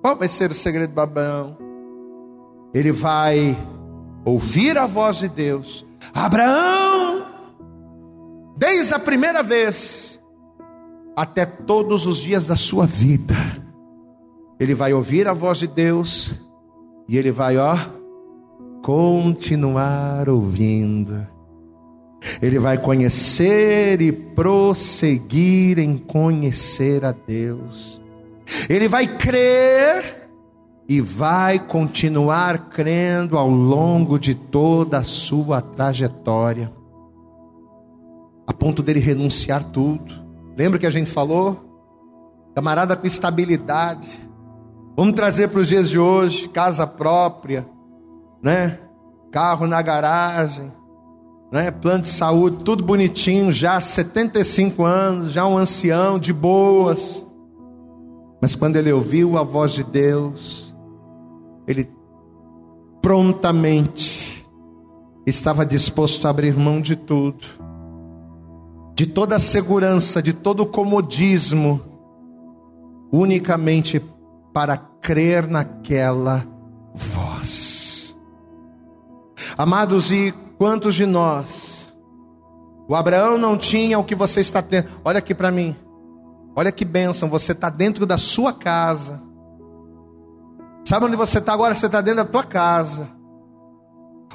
[0.07, 1.59] Qual vai ser o segredo do Abraão?
[2.73, 3.59] Ele vai
[4.25, 5.85] ouvir a voz de Deus.
[6.15, 7.27] Abraão,
[8.57, 10.17] desde a primeira vez,
[11.17, 13.35] até todos os dias da sua vida.
[14.61, 16.33] Ele vai ouvir a voz de Deus
[17.09, 17.77] e ele vai, ó,
[18.85, 21.27] continuar ouvindo.
[22.41, 27.96] Ele vai conhecer e prosseguir em conhecer a Deus.
[28.69, 30.29] Ele vai crer
[30.89, 36.73] e vai continuar crendo ao longo de toda a sua trajetória,
[38.47, 40.27] a ponto dele renunciar tudo
[40.57, 41.63] Lembra que a gente falou?
[42.55, 44.27] Camarada com estabilidade.
[44.97, 47.69] Vamos trazer para os dias de hoje, casa própria,
[48.43, 48.79] né?
[49.31, 50.73] Carro na garagem,
[51.53, 51.71] né?
[51.71, 57.26] Plano de saúde, tudo bonitinho, já 75 anos, já um ancião de boas.
[58.41, 60.77] Mas quando ele ouviu a voz de Deus,
[61.67, 61.91] ele
[63.01, 64.47] prontamente
[65.27, 67.67] estava disposto a abrir mão de tudo
[68.97, 71.83] de toda a segurança, de todo o comodismo,
[73.13, 74.03] unicamente
[74.55, 76.47] para crer naquela
[76.95, 78.17] voz.
[79.59, 81.95] Amados, e quantos de nós?
[82.89, 84.89] O Abraão não tinha o que você está tendo.
[85.05, 85.77] Olha aqui para mim.
[86.57, 89.23] Olha que bênção, você está dentro da sua casa.
[90.87, 91.75] Sabe onde você está agora?
[91.75, 93.11] Você está dentro da tua casa.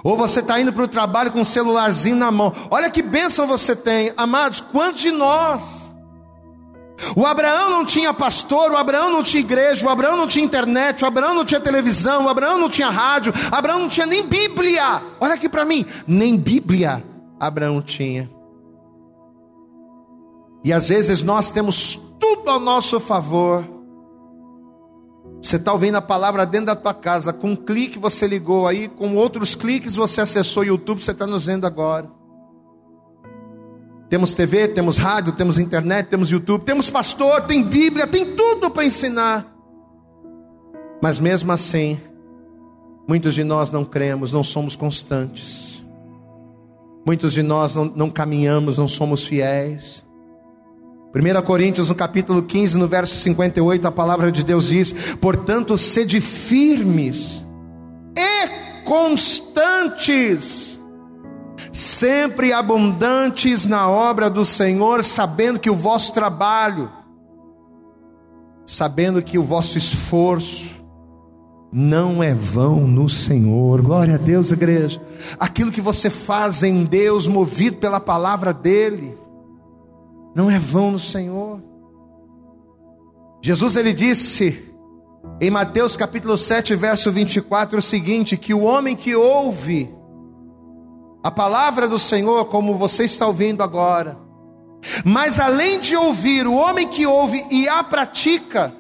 [0.04, 2.54] Ou você está indo para o trabalho com um celularzinho na mão.
[2.70, 4.60] Olha que bênção você tem, amados.
[4.60, 5.92] Quantos de nós?
[7.16, 11.04] O Abraão não tinha pastor, o Abraão não tinha igreja, o Abraão não tinha internet,
[11.04, 14.24] o Abraão não tinha televisão, o Abraão não tinha rádio, o Abraão não tinha nem
[14.24, 15.02] Bíblia.
[15.20, 17.04] Olha aqui para mim, nem Bíblia
[17.40, 18.30] Abraão tinha.
[20.64, 23.82] E às vezes nós temos tudo ao nosso favor
[25.42, 28.88] você está ouvindo a palavra dentro da tua casa, com um clique você ligou aí,
[28.88, 32.08] com outros cliques você acessou o YouTube, você está nos vendo agora.
[34.08, 38.86] Temos TV, temos rádio, temos internet, temos YouTube, temos pastor, tem Bíblia, tem tudo para
[38.86, 39.52] ensinar.
[41.02, 42.00] Mas mesmo assim,
[43.08, 45.84] muitos de nós não cremos, não somos constantes.
[47.08, 50.04] Muitos de nós não, não caminhamos, não somos fiéis.
[51.14, 56.22] 1 Coríntios, no capítulo 15, no verso 58, a palavra de Deus diz: Portanto, sede
[56.22, 57.44] firmes
[58.18, 60.80] e constantes,
[61.74, 66.90] sempre abundantes na obra do Senhor, sabendo que o vosso trabalho,
[68.66, 70.82] sabendo que o vosso esforço,
[71.74, 73.82] não é vão no Senhor.
[73.82, 75.02] Glória a Deus, igreja.
[75.38, 79.21] Aquilo que você faz em Deus, movido pela palavra dEle,
[80.36, 81.62] não é vão no Senhor.
[83.42, 84.72] Jesus ele disse
[85.40, 89.94] em Mateus capítulo 7, verso 24 o seguinte: que o homem que ouve
[91.24, 94.18] a palavra do Senhor, como você está ouvindo agora,
[95.06, 98.74] mas além de ouvir, o homem que ouve e a pratica,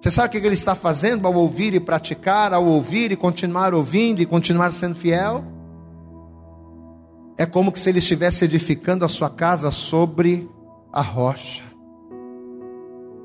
[0.00, 3.74] você sabe o que ele está fazendo ao ouvir e praticar, ao ouvir e continuar
[3.74, 5.44] ouvindo e continuar sendo fiel?
[7.38, 10.50] É como se ele estivesse edificando a sua casa sobre
[10.92, 11.62] a rocha.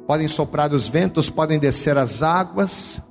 [0.06, 3.02] Podem soprar os ventos, podem descer as águas,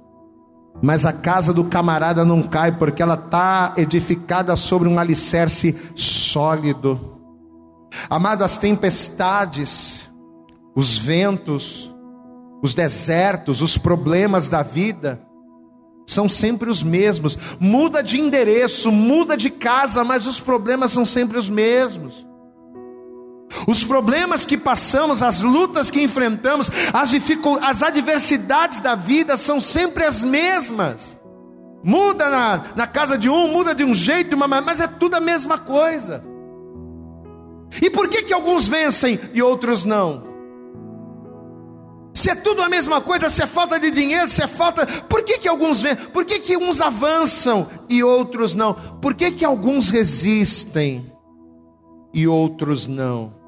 [0.81, 7.19] mas a casa do camarada não cai, porque ela está edificada sobre um alicerce sólido.
[8.09, 10.09] Amado, as tempestades,
[10.77, 11.93] os ventos,
[12.63, 15.21] os desertos, os problemas da vida,
[16.07, 17.39] são sempre os mesmos.
[17.59, 22.27] Muda de endereço, muda de casa, mas os problemas são sempre os mesmos.
[23.67, 27.13] Os problemas que passamos, as lutas que enfrentamos, as,
[27.63, 31.19] as adversidades da vida são sempre as mesmas.
[31.85, 35.59] Muda na, na casa de um, muda de um jeito, mas é tudo a mesma
[35.59, 36.25] coisa.
[37.81, 40.32] E por que, que alguns vencem e outros não?
[42.15, 44.87] Se é tudo a mesma coisa, se é falta de dinheiro, se é falta.
[44.87, 45.97] Por que, que alguns vêm?
[45.97, 48.75] Por que, que uns avançam e outros não?
[48.75, 51.11] Por que, que alguns resistem
[52.13, 53.41] e outros não?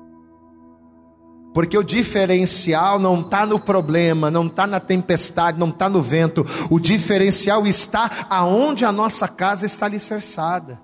[1.53, 6.45] Porque o diferencial não está no problema, não está na tempestade, não está no vento.
[6.69, 10.84] O diferencial está aonde a nossa casa está alicerçada.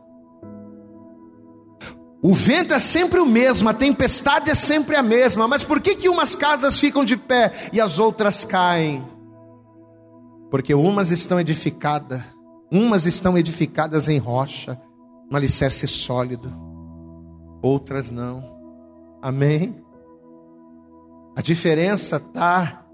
[2.22, 5.94] O vento é sempre o mesmo, a tempestade é sempre a mesma, mas por que,
[5.94, 9.02] que umas casas ficam de pé e as outras caem?
[10.50, 12.22] Porque umas estão edificadas,
[12.70, 14.78] umas estão edificadas em rocha,
[15.30, 16.52] um alicerce sólido,
[17.62, 18.44] outras não.
[19.22, 19.82] Amém?
[21.34, 22.84] A diferença está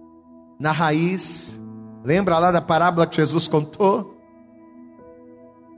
[0.61, 1.61] na raiz.
[2.05, 4.17] Lembra lá da parábola que Jesus contou?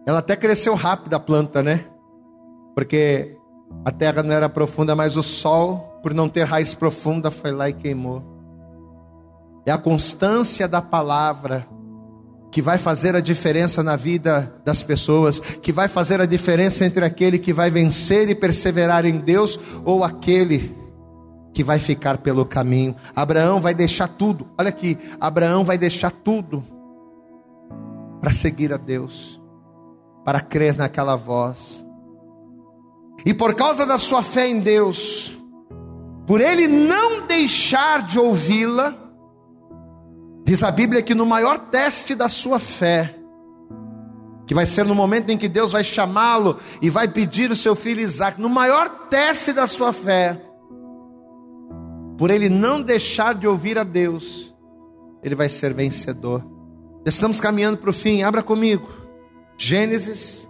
[0.05, 1.87] Ela até cresceu rápido a planta, né?
[2.75, 3.38] Porque
[3.85, 7.69] a terra não era profunda, mas o sol, por não ter raiz profunda, foi lá
[7.69, 8.23] e queimou.
[9.65, 11.67] É a constância da palavra
[12.51, 17.05] que vai fazer a diferença na vida das pessoas, que vai fazer a diferença entre
[17.05, 20.75] aquele que vai vencer e perseverar em Deus ou aquele
[21.53, 22.95] que vai ficar pelo caminho.
[23.15, 24.49] Abraão vai deixar tudo.
[24.57, 26.65] Olha aqui, Abraão vai deixar tudo
[28.21, 29.41] para seguir a Deus,
[30.25, 31.88] para crer naquela voz.
[33.25, 35.37] E por causa da sua fé em Deus,
[36.27, 38.95] por ele não deixar de ouvi-la,
[40.45, 43.15] diz a Bíblia que no maior teste da sua fé,
[44.47, 47.75] que vai ser no momento em que Deus vai chamá-lo e vai pedir o seu
[47.75, 50.41] filho Isaac, no maior teste da sua fé,
[52.17, 54.55] por ele não deixar de ouvir a Deus,
[55.23, 56.45] ele vai ser vencedor.
[57.05, 58.89] Estamos caminhando para o fim, abra comigo.
[59.57, 60.49] Gênesis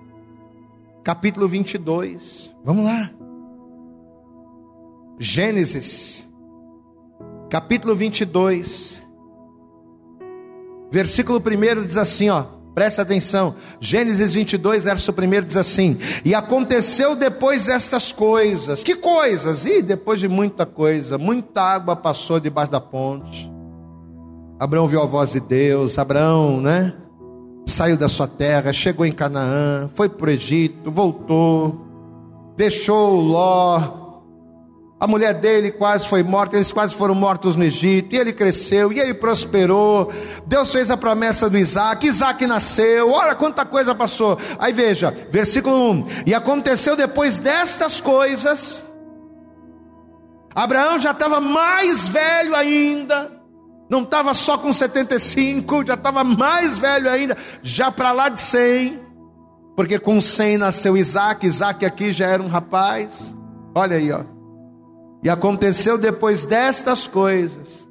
[1.05, 2.55] capítulo 22.
[2.69, 3.11] Vamos lá.
[5.19, 6.29] Gênesis,
[7.49, 9.01] capítulo 22.
[10.93, 12.45] Versículo 1 diz assim, ó.
[12.75, 13.55] Presta atenção.
[13.81, 18.85] Gênesis 22, verso 1 diz assim: E aconteceu depois destas coisas.
[18.85, 19.65] Que coisas?
[19.65, 23.51] E depois de muita coisa, muita água passou debaixo da ponte.
[24.61, 25.99] Abraão viu a voz de Deus.
[25.99, 26.93] Abraão, né?
[27.67, 31.88] saiu da sua terra, chegou em Canaã, foi para o Egito, voltou,
[32.59, 34.25] deixou Ló,
[34.99, 38.93] a mulher dele quase foi morta, eles quase foram mortos no Egito, e ele cresceu,
[38.93, 40.13] e ele prosperou.
[40.45, 44.37] Deus fez a promessa do Isaac, Isaac nasceu, olha quanta coisa passou.
[44.59, 48.83] Aí veja, versículo 1: E aconteceu depois destas coisas,
[50.53, 53.31] Abraão já estava mais velho ainda,
[53.89, 59.08] não estava só com 75, já estava mais velho ainda, já para lá de 100,
[59.79, 63.33] porque com 100 nasceu Isaac, Isaac aqui já era um rapaz.
[63.73, 64.25] Olha aí, ó.
[65.23, 67.89] E aconteceu depois destas coisas,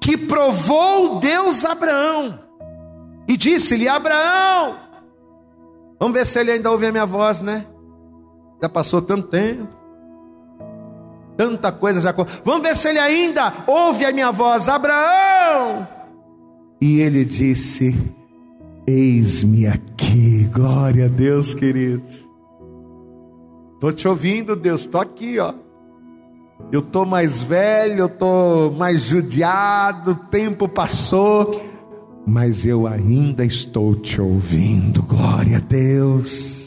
[0.00, 2.38] que provou Deus Abraão,
[3.26, 4.76] e disse-lhe: Abraão,
[5.98, 7.66] vamos ver se ele ainda ouve a minha voz, né?
[8.62, 9.66] Já passou tanto tempo.
[11.36, 12.14] Tanta coisa já.
[12.44, 15.84] Vamos ver se ele ainda ouve a minha voz, Abraão.
[16.80, 18.16] E ele disse:
[18.88, 22.02] Eis-me aqui, glória a Deus, querido.
[23.74, 25.52] Estou te ouvindo, Deus, estou aqui, ó.
[26.72, 31.62] Eu estou mais velho, eu estou mais judiado, o tempo passou,
[32.26, 36.57] mas eu ainda estou te ouvindo, glória a Deus.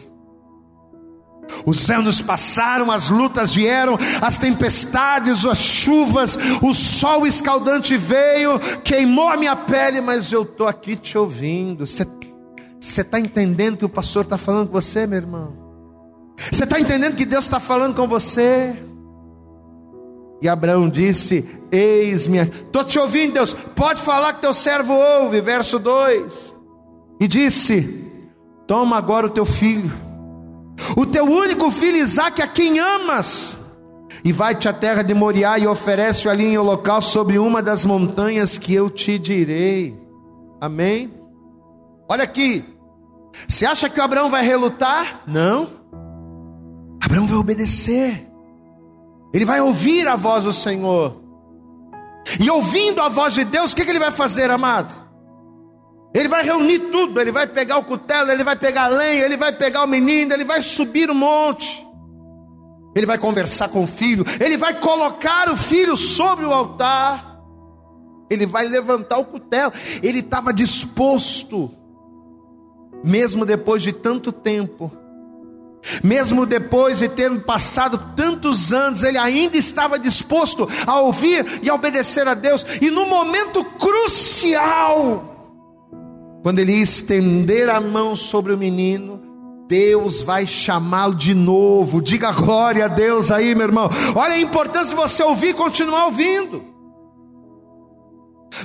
[1.66, 9.30] Os anos passaram, as lutas vieram, as tempestades, as chuvas, o sol escaldante veio, queimou
[9.30, 11.86] a minha pele, mas eu estou aqui te ouvindo.
[11.88, 12.06] Você
[12.80, 15.54] está entendendo que o pastor está falando com você, meu irmão?
[16.52, 18.76] Você está entendendo que Deus está falando com você?
[20.42, 25.40] E Abraão disse: Eis-me, estou te ouvindo, Deus, pode falar que teu servo ouve.
[25.40, 26.56] Verso 2:
[27.20, 28.12] E disse:
[28.66, 30.11] Toma agora o teu filho
[30.96, 33.58] o teu único filho Isaque, a quem amas,
[34.24, 38.58] e vai-te à terra de Moriá e oferece-o ali em holocausto sobre uma das montanhas
[38.58, 39.98] que eu te direi.
[40.60, 41.12] Amém?
[42.10, 42.64] Olha aqui.
[43.48, 45.22] Você acha que Abraão vai relutar?
[45.26, 45.70] Não.
[47.02, 48.28] Abraão vai obedecer.
[49.34, 51.22] Ele vai ouvir a voz do Senhor.
[52.40, 55.01] E ouvindo a voz de Deus, o que, que ele vai fazer, amado?
[56.14, 59.38] Ele vai reunir tudo, ele vai pegar o cutelo, ele vai pegar a lenha, ele
[59.38, 61.86] vai pegar o menino, ele vai subir o monte.
[62.94, 67.40] Ele vai conversar com o filho, ele vai colocar o filho sobre o altar.
[68.30, 69.72] Ele vai levantar o cutelo.
[70.04, 71.72] Ele estava disposto,
[73.04, 74.92] mesmo depois de tanto tempo,
[76.04, 81.76] mesmo depois de ter passado tantos anos, ele ainda estava disposto a ouvir e a
[81.76, 82.66] obedecer a Deus.
[82.82, 85.31] E no momento crucial,
[86.42, 89.22] quando ele estender a mão sobre o menino,
[89.68, 92.02] Deus vai chamá-lo de novo.
[92.02, 93.90] Diga glória a Deus aí, meu irmão.
[94.16, 96.64] Olha a importância de você ouvir e continuar ouvindo.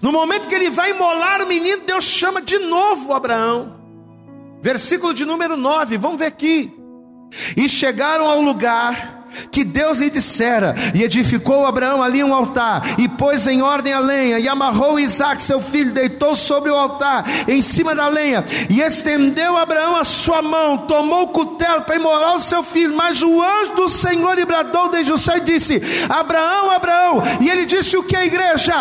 [0.03, 3.77] No momento que ele vai imolar o menino, Deus chama de novo Abraão.
[4.61, 6.73] Versículo de número 9, vamos ver aqui.
[7.57, 9.16] E chegaram ao lugar
[9.51, 13.99] que Deus lhe dissera, e edificou Abraão ali um altar, e pôs em ordem a
[13.99, 18.81] lenha, e amarrou Isaac, seu filho, deitou sobre o altar, em cima da lenha, e
[18.81, 23.43] estendeu Abraão a sua mão, tomou o cutelo para imolar o seu filho, mas o
[23.43, 27.97] anjo do Senhor lhe bradou desde o céu e disse: Abraão, Abraão, e ele disse
[27.97, 28.75] o que a igreja?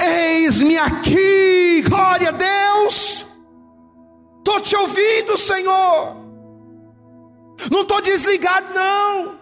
[0.00, 3.26] Eis-me aqui, glória a Deus,
[4.38, 6.16] estou te ouvindo, Senhor.
[7.70, 9.41] Não estou desligado, não.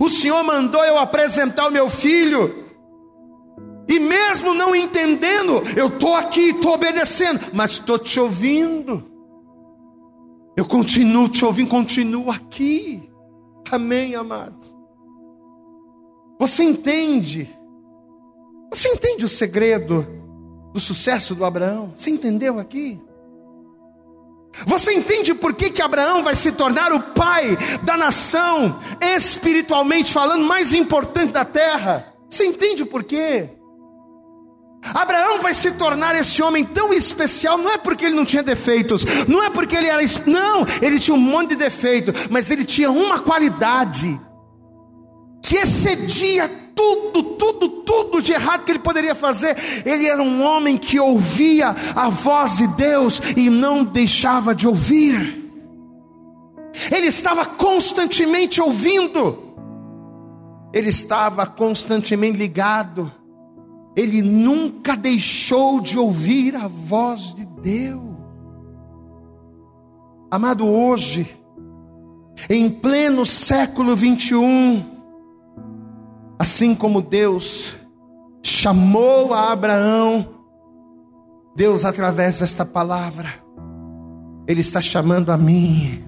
[0.00, 2.64] O Senhor mandou eu apresentar o meu filho.
[3.88, 9.04] E mesmo não entendendo, eu estou aqui, estou obedecendo, mas estou te ouvindo.
[10.56, 13.08] Eu continuo te ouvindo, continuo aqui.
[13.70, 14.74] Amém, amados.
[16.38, 17.48] Você entende?
[18.72, 20.06] Você entende o segredo
[20.72, 21.92] do sucesso do Abraão?
[21.94, 23.00] Você entendeu aqui?
[24.64, 30.44] Você entende por que, que Abraão vai se tornar o pai da nação, espiritualmente falando,
[30.44, 32.14] mais importante da terra?
[32.30, 33.50] Você entende por quê?
[34.94, 39.04] Abraão vai se tornar esse homem tão especial, não é porque ele não tinha defeitos,
[39.26, 40.02] não é porque ele era.
[40.26, 44.20] Não, ele tinha um monte de defeitos, mas ele tinha uma qualidade
[45.42, 49.56] que excedia tudo, tudo, tudo de errado que ele poderia fazer.
[49.86, 55.44] Ele era um homem que ouvia a voz de Deus e não deixava de ouvir.
[56.92, 59.54] Ele estava constantemente ouvindo.
[60.72, 63.10] Ele estava constantemente ligado.
[63.96, 68.04] Ele nunca deixou de ouvir a voz de Deus.
[70.30, 71.26] Amado, hoje,
[72.50, 74.95] em pleno século 21,
[76.38, 77.76] Assim como Deus
[78.42, 80.28] chamou a Abraão,
[81.56, 83.28] Deus, através desta palavra,
[84.46, 86.04] Ele está chamando a mim,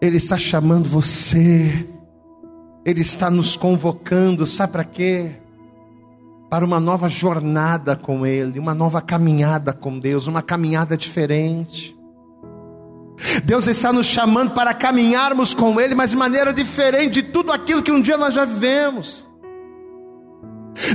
[0.00, 1.88] Ele está chamando você,
[2.84, 5.36] Ele está nos convocando, sabe para quê?
[6.50, 11.96] Para uma nova jornada com Ele, uma nova caminhada com Deus, uma caminhada diferente.
[13.44, 17.82] Deus está nos chamando para caminharmos com Ele, mas de maneira diferente de tudo aquilo
[17.82, 19.26] que um dia nós já vivemos.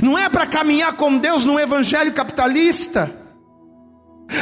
[0.02, 3.10] Não é para caminhar com Deus num evangelho capitalista.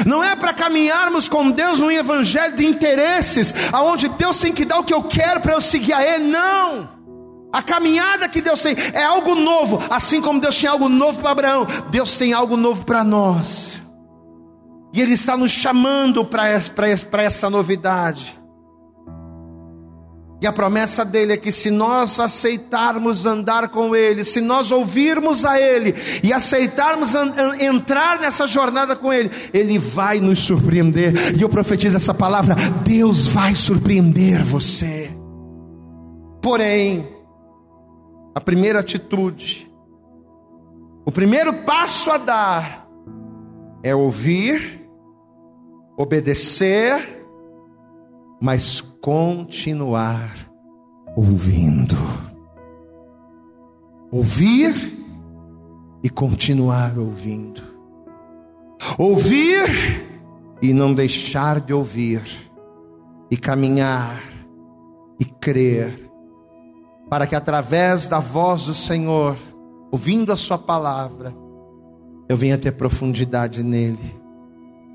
[0.05, 4.80] Não é para caminharmos com Deus num evangelho de interesses, aonde Deus tem que dar
[4.80, 6.24] o que eu quero para eu seguir a Ele.
[6.24, 6.97] Não.
[7.53, 11.30] A caminhada que Deus tem é algo novo, assim como Deus tinha algo novo para
[11.30, 13.80] Abraão, Deus tem algo novo para nós.
[14.97, 16.49] E Ele está nos chamando para
[17.22, 18.40] essa novidade.
[20.40, 25.44] E a promessa dele é que se nós aceitarmos andar com Ele, se nós ouvirmos
[25.44, 27.14] a Ele e aceitarmos
[27.61, 31.36] entrar nessa jornada com Ele, Ele vai nos surpreender.
[31.36, 35.11] E eu profetizo essa palavra: Deus vai surpreender você.
[36.40, 37.07] Porém,
[38.34, 39.70] a primeira atitude,
[41.05, 42.88] o primeiro passo a dar
[43.82, 44.86] é ouvir
[45.97, 47.26] obedecer,
[48.40, 50.34] mas continuar
[51.16, 51.97] ouvindo.
[54.11, 54.74] Ouvir
[56.03, 57.62] e continuar ouvindo.
[58.99, 60.05] Ouvir
[60.61, 62.22] e não deixar de ouvir.
[63.28, 64.22] E caminhar
[65.18, 66.09] e crer,
[67.11, 69.36] para que através da voz do Senhor,
[69.90, 71.34] ouvindo a Sua palavra,
[72.28, 74.26] eu venha ter profundidade nele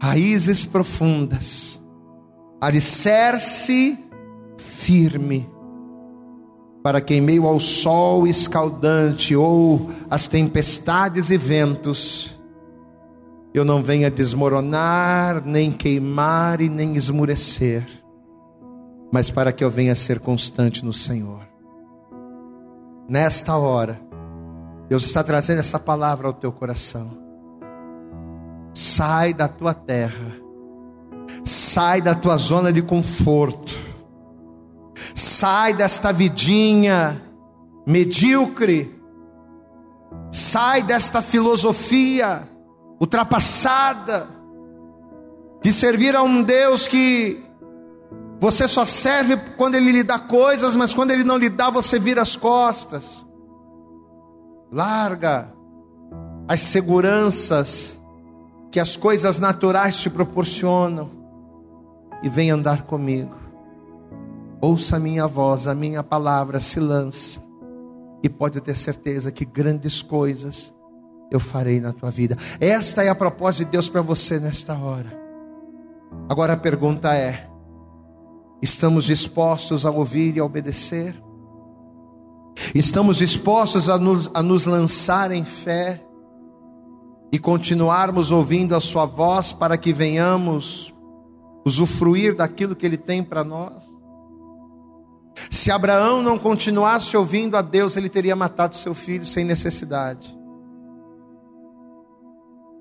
[0.01, 1.79] raízes profundas,
[2.59, 3.99] alicerce
[4.57, 5.47] firme,
[6.81, 12.35] para que em meio ao sol escaldante ou as tempestades e ventos,
[13.53, 17.85] eu não venha desmoronar, nem queimar e nem esmurecer,
[19.13, 21.47] mas para que eu venha ser constante no Senhor.
[23.07, 24.01] Nesta hora,
[24.89, 27.20] Deus está trazendo essa palavra ao teu coração.
[28.73, 30.31] Sai da tua terra,
[31.43, 33.73] sai da tua zona de conforto,
[35.13, 37.21] sai desta vidinha
[37.85, 38.97] medíocre,
[40.31, 42.47] sai desta filosofia
[42.99, 44.27] ultrapassada,
[45.61, 47.43] de servir a um Deus que
[48.39, 51.99] você só serve quando Ele lhe dá coisas, mas quando Ele não lhe dá, você
[51.99, 53.25] vira as costas.
[54.71, 55.53] Larga
[56.47, 58.00] as seguranças
[58.71, 61.11] que as coisas naturais te proporcionam
[62.23, 63.35] e vem andar comigo.
[64.61, 67.41] Ouça a minha voz, a minha palavra se lança
[68.23, 70.73] e pode ter certeza que grandes coisas
[71.29, 72.37] eu farei na tua vida.
[72.59, 75.19] Esta é a proposta de Deus para você nesta hora.
[76.29, 77.49] Agora a pergunta é:
[78.61, 81.15] estamos dispostos a ouvir e a obedecer?
[82.75, 86.05] Estamos dispostos a nos, a nos lançar em fé
[87.31, 90.93] e continuarmos ouvindo a Sua voz para que venhamos
[91.65, 94.01] usufruir daquilo que Ele tem para nós?
[95.49, 100.37] Se Abraão não continuasse ouvindo a Deus, ele teria matado seu filho sem necessidade.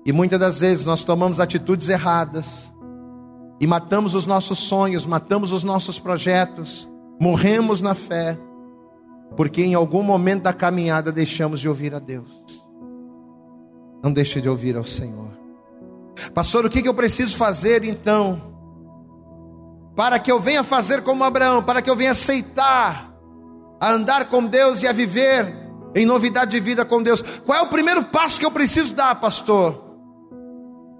[0.05, 2.73] E muitas das vezes nós tomamos atitudes erradas
[3.59, 6.89] e matamos os nossos sonhos, matamos os nossos projetos,
[7.19, 8.37] morremos na fé,
[9.37, 12.60] porque em algum momento da caminhada deixamos de ouvir a Deus.
[14.03, 15.29] Não deixe de ouvir ao Senhor.
[16.33, 18.41] Pastor, o que eu preciso fazer então?
[19.95, 23.13] Para que eu venha fazer como Abraão, para que eu venha aceitar
[23.79, 25.53] a andar com Deus e a viver
[25.95, 27.21] em novidade de vida com Deus.
[27.45, 29.89] Qual é o primeiro passo que eu preciso dar, pastor?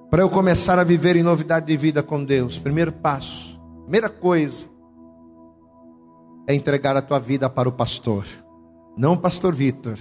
[0.09, 4.67] Para eu começar a viver em novidade de vida com Deus, primeiro passo, primeira coisa,
[6.47, 8.25] é entregar a tua vida para o pastor,
[8.97, 9.97] não o pastor Vitor,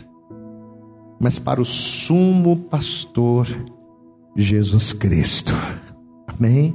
[1.21, 3.47] mas para o sumo pastor
[4.35, 5.53] Jesus Cristo.
[6.27, 6.75] Amém?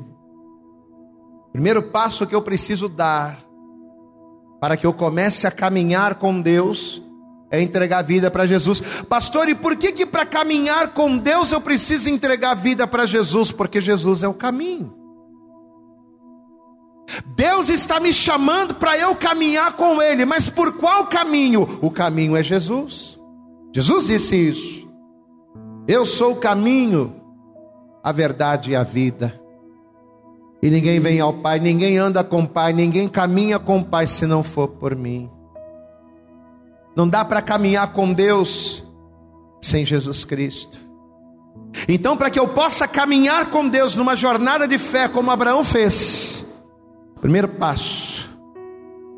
[1.52, 3.44] Primeiro passo que eu preciso dar
[4.62, 7.02] para que eu comece a caminhar com Deus
[7.50, 8.82] é entregar a vida para Jesus.
[9.08, 13.06] Pastor, e por que que para caminhar com Deus eu preciso entregar a vida para
[13.06, 13.52] Jesus?
[13.52, 14.94] Porque Jesus é o caminho.
[17.36, 21.80] Deus está me chamando para eu caminhar com Ele, mas por qual caminho?
[21.82, 23.15] O caminho é Jesus.
[23.76, 24.88] Jesus disse isso.
[25.86, 27.14] Eu sou o caminho,
[28.02, 29.38] a verdade e a vida.
[30.64, 34.08] E ninguém vem ao Pai, ninguém anda com o Pai, ninguém caminha com o Pai
[34.08, 35.30] se não for por mim.
[36.96, 38.82] Não dá para caminhar com Deus
[39.62, 40.80] sem Jesus Cristo.
[41.90, 46.46] Então, para que eu possa caminhar com Deus numa jornada de fé, como Abraão fez,
[47.20, 48.30] primeiro passo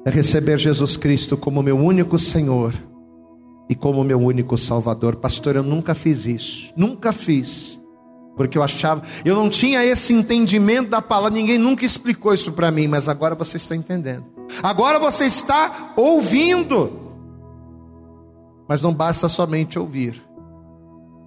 [0.03, 2.73] é receber Jesus Cristo como meu único Senhor
[3.69, 5.17] e como meu único Salvador.
[5.17, 7.79] Pastor, eu nunca fiz isso, nunca fiz,
[8.35, 12.71] porque eu achava, eu não tinha esse entendimento da palavra, ninguém nunca explicou isso para
[12.71, 14.25] mim, mas agora você está entendendo,
[14.61, 17.05] agora você está ouvindo.
[18.69, 20.21] Mas não basta somente ouvir.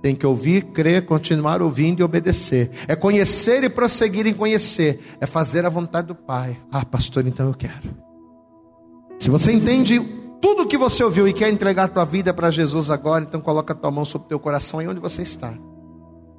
[0.03, 2.71] Tem que ouvir, crer, continuar ouvindo e obedecer.
[2.87, 5.01] É conhecer e prosseguir em conhecer.
[5.21, 6.59] É fazer a vontade do Pai.
[6.71, 7.97] Ah, pastor, então eu quero.
[9.19, 10.01] Se você entende
[10.41, 13.73] tudo que você ouviu e quer entregar a tua vida para Jesus agora, então coloca
[13.73, 15.53] a tua mão sobre o teu coração aí onde você está.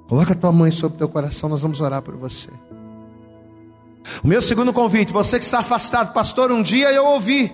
[0.07, 2.49] Coloca a tua mão sobre o teu coração, nós vamos orar por você.
[4.23, 7.51] O meu segundo convite, você que está afastado, pastor, um dia eu ouvi.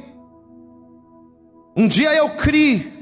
[1.75, 2.97] Um dia eu criei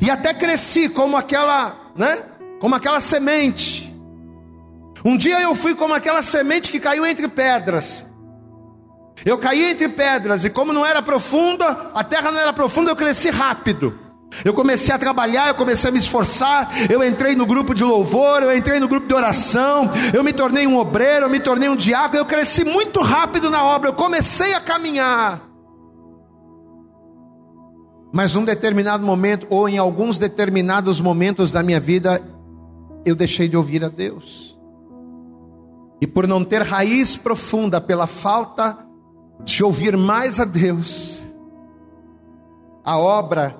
[0.00, 2.22] e até cresci como aquela, né?
[2.58, 3.94] Como aquela semente.
[5.04, 8.06] Um dia eu fui como aquela semente que caiu entre pedras.
[9.24, 12.96] Eu caí entre pedras e como não era profunda, a terra não era profunda, eu
[12.96, 13.98] cresci rápido.
[14.44, 18.42] Eu comecei a trabalhar, eu comecei a me esforçar, eu entrei no grupo de louvor,
[18.42, 21.76] eu entrei no grupo de oração, eu me tornei um obreiro, eu me tornei um
[21.76, 25.42] diácono, eu cresci muito rápido na obra, eu comecei a caminhar.
[28.12, 32.22] Mas num determinado momento, ou em alguns determinados momentos da minha vida,
[33.04, 34.58] eu deixei de ouvir a Deus.
[36.00, 38.89] E por não ter raiz profunda, pela falta
[39.44, 41.22] de ouvir mais a Deus,
[42.84, 43.56] a obra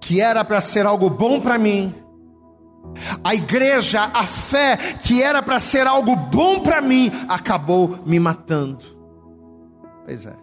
[0.00, 1.94] que era para ser algo bom para mim,
[3.22, 8.84] a igreja, a fé que era para ser algo bom para mim, acabou me matando.
[10.04, 10.36] Pois é.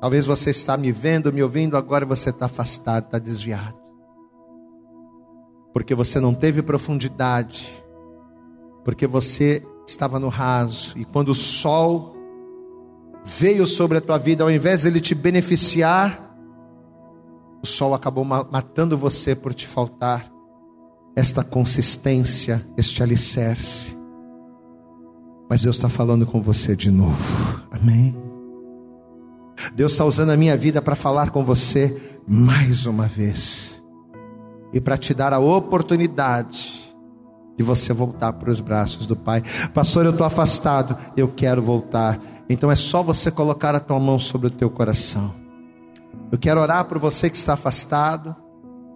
[0.00, 3.84] Talvez você está me vendo, me ouvindo, agora você está afastado, está desviado.
[5.74, 7.84] porque você não teve profundidade,
[8.84, 12.14] porque você estava no raso, e quando o sol
[13.24, 16.36] veio sobre a tua vida, ao invés de ele te beneficiar,
[17.62, 20.30] o sol acabou matando você por te faltar
[21.16, 23.96] esta consistência, este alicerce.
[25.48, 28.14] Mas Deus está falando com você de novo, amém?
[29.74, 33.82] Deus está usando a minha vida para falar com você mais uma vez
[34.72, 36.83] e para te dar a oportunidade
[37.56, 39.42] de você voltar para os braços do Pai.
[39.72, 42.20] Pastor, eu estou afastado, eu quero voltar.
[42.48, 45.34] Então é só você colocar a tua mão sobre o teu coração.
[46.30, 48.34] Eu quero orar por você que está afastado.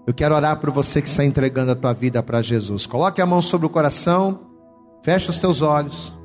[0.07, 2.87] Eu quero orar por você que está entregando a tua vida para Jesus.
[2.87, 4.41] Coloque a mão sobre o coração,
[5.05, 6.17] feche os teus olhos.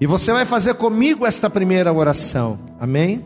[0.00, 2.58] E você vai fazer comigo esta primeira oração.
[2.78, 3.24] Amém?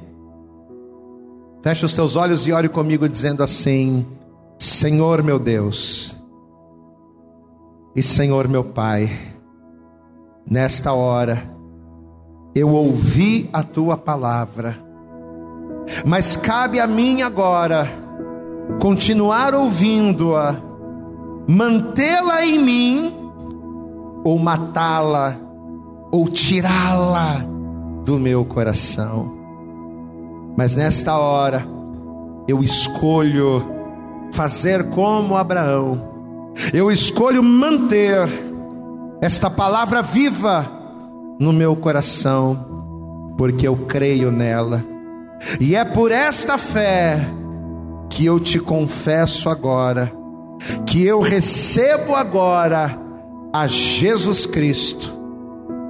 [1.63, 4.07] Feche os teus olhos e ore comigo dizendo assim:
[4.59, 6.17] Senhor meu Deus,
[7.95, 9.11] e Senhor meu Pai,
[10.47, 11.43] nesta hora,
[12.55, 14.77] eu ouvi a tua palavra,
[16.05, 17.87] mas cabe a mim agora
[18.81, 20.57] continuar ouvindo-a,
[21.49, 23.15] mantê-la em mim,
[24.25, 25.37] ou matá-la,
[26.13, 27.45] ou tirá-la
[28.05, 29.37] do meu coração.
[30.57, 31.65] Mas nesta hora,
[32.47, 33.65] eu escolho
[34.33, 36.10] fazer como Abraão.
[36.73, 38.29] Eu escolho manter
[39.21, 40.71] esta palavra viva
[41.39, 44.85] no meu coração, porque eu creio nela.
[45.59, 47.21] E é por esta fé
[48.09, 50.13] que eu te confesso agora,
[50.87, 52.99] que eu recebo agora
[53.53, 55.19] a Jesus Cristo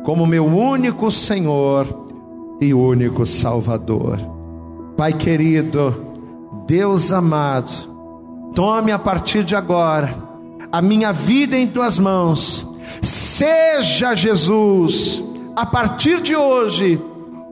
[0.05, 1.87] como meu único Senhor
[2.61, 4.18] e único Salvador.
[4.97, 6.07] Pai querido,
[6.66, 7.91] Deus amado,
[8.55, 10.30] Tome a partir de agora
[10.71, 12.67] a minha vida em tuas mãos.
[13.03, 15.23] Seja Jesus,
[15.57, 17.01] a partir de hoje,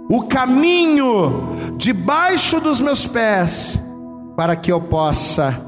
[0.09, 3.79] o caminho debaixo dos meus pés,
[4.37, 5.61] para que eu possa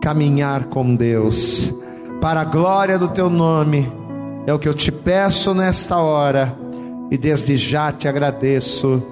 [0.00, 1.72] caminhar com Deus,
[2.20, 3.90] para a glória do teu nome.
[4.46, 6.56] É o que eu te peço nesta hora,
[7.10, 9.02] e desde já te agradeço,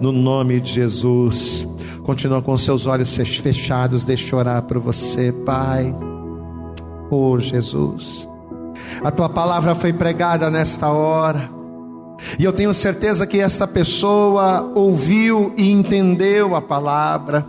[0.00, 1.68] no nome de Jesus.
[2.02, 5.94] Continua com seus olhos fechados, deixa eu orar para você, Pai.
[7.14, 8.26] Oh, Jesus.
[9.04, 11.50] A tua palavra foi pregada nesta hora.
[12.38, 17.46] E eu tenho certeza que esta pessoa ouviu e entendeu a palavra.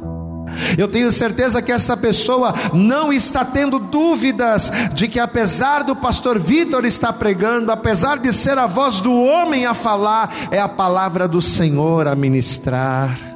[0.78, 6.38] Eu tenho certeza que esta pessoa não está tendo dúvidas de que, apesar do pastor
[6.38, 11.26] Vitor estar pregando, apesar de ser a voz do homem a falar, é a palavra
[11.26, 13.33] do Senhor a ministrar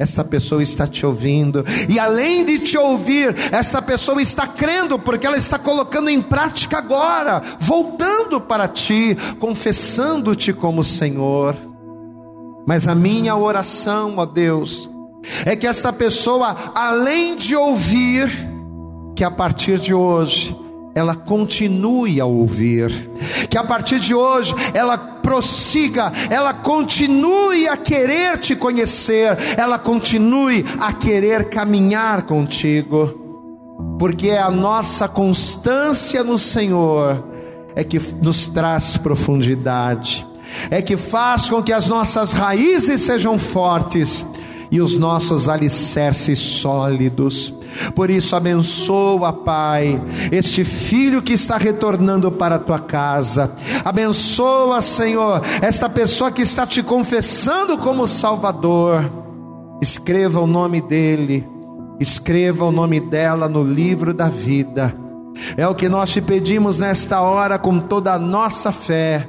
[0.00, 5.26] esta pessoa está te ouvindo, e além de te ouvir, esta pessoa está crendo, porque
[5.26, 11.54] ela está colocando em prática agora, voltando para ti, confessando-te como Senhor.
[12.66, 14.88] Mas a minha oração, ó Deus,
[15.44, 18.30] é que esta pessoa, além de ouvir,
[19.14, 20.56] que a partir de hoje,
[20.94, 23.10] ela continue a ouvir,
[23.48, 30.64] que a partir de hoje ela prossiga, ela continue a querer te conhecer, ela continue
[30.80, 33.18] a querer caminhar contigo,
[33.98, 37.24] porque é a nossa constância no Senhor
[37.74, 40.26] é que nos traz profundidade,
[40.70, 44.26] é que faz com que as nossas raízes sejam fortes
[44.70, 47.54] e os nossos alicerces sólidos.
[47.94, 50.00] Por isso, abençoa, Pai,
[50.30, 53.52] este filho que está retornando para a tua casa.
[53.84, 59.04] Abençoa, Senhor, esta pessoa que está te confessando como Salvador.
[59.80, 61.46] Escreva o nome dele,
[61.98, 64.94] escreva o nome dela no livro da vida.
[65.56, 69.26] É o que nós te pedimos nesta hora com toda a nossa fé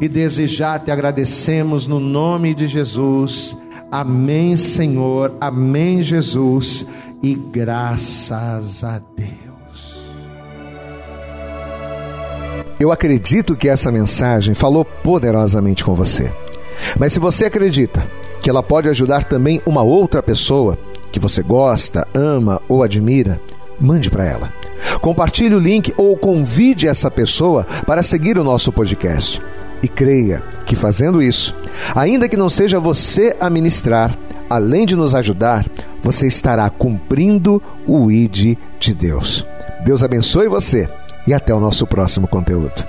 [0.00, 3.56] e desejar te agradecemos no nome de Jesus.
[3.90, 5.34] Amém, Senhor.
[5.40, 6.86] Amém, Jesus.
[7.22, 9.96] E graças a Deus.
[12.78, 16.30] Eu acredito que essa mensagem falou poderosamente com você.
[16.98, 18.06] Mas se você acredita
[18.42, 20.78] que ela pode ajudar também uma outra pessoa
[21.10, 23.40] que você gosta, ama ou admira,
[23.80, 24.52] mande para ela.
[25.00, 29.40] Compartilhe o link ou convide essa pessoa para seguir o nosso podcast.
[29.82, 31.54] E creia que fazendo isso,
[31.94, 34.16] ainda que não seja você a ministrar,
[34.48, 35.66] além de nos ajudar,
[36.06, 39.44] você estará cumprindo o ID de Deus.
[39.84, 40.88] Deus abençoe você
[41.26, 42.86] e até o nosso próximo conteúdo.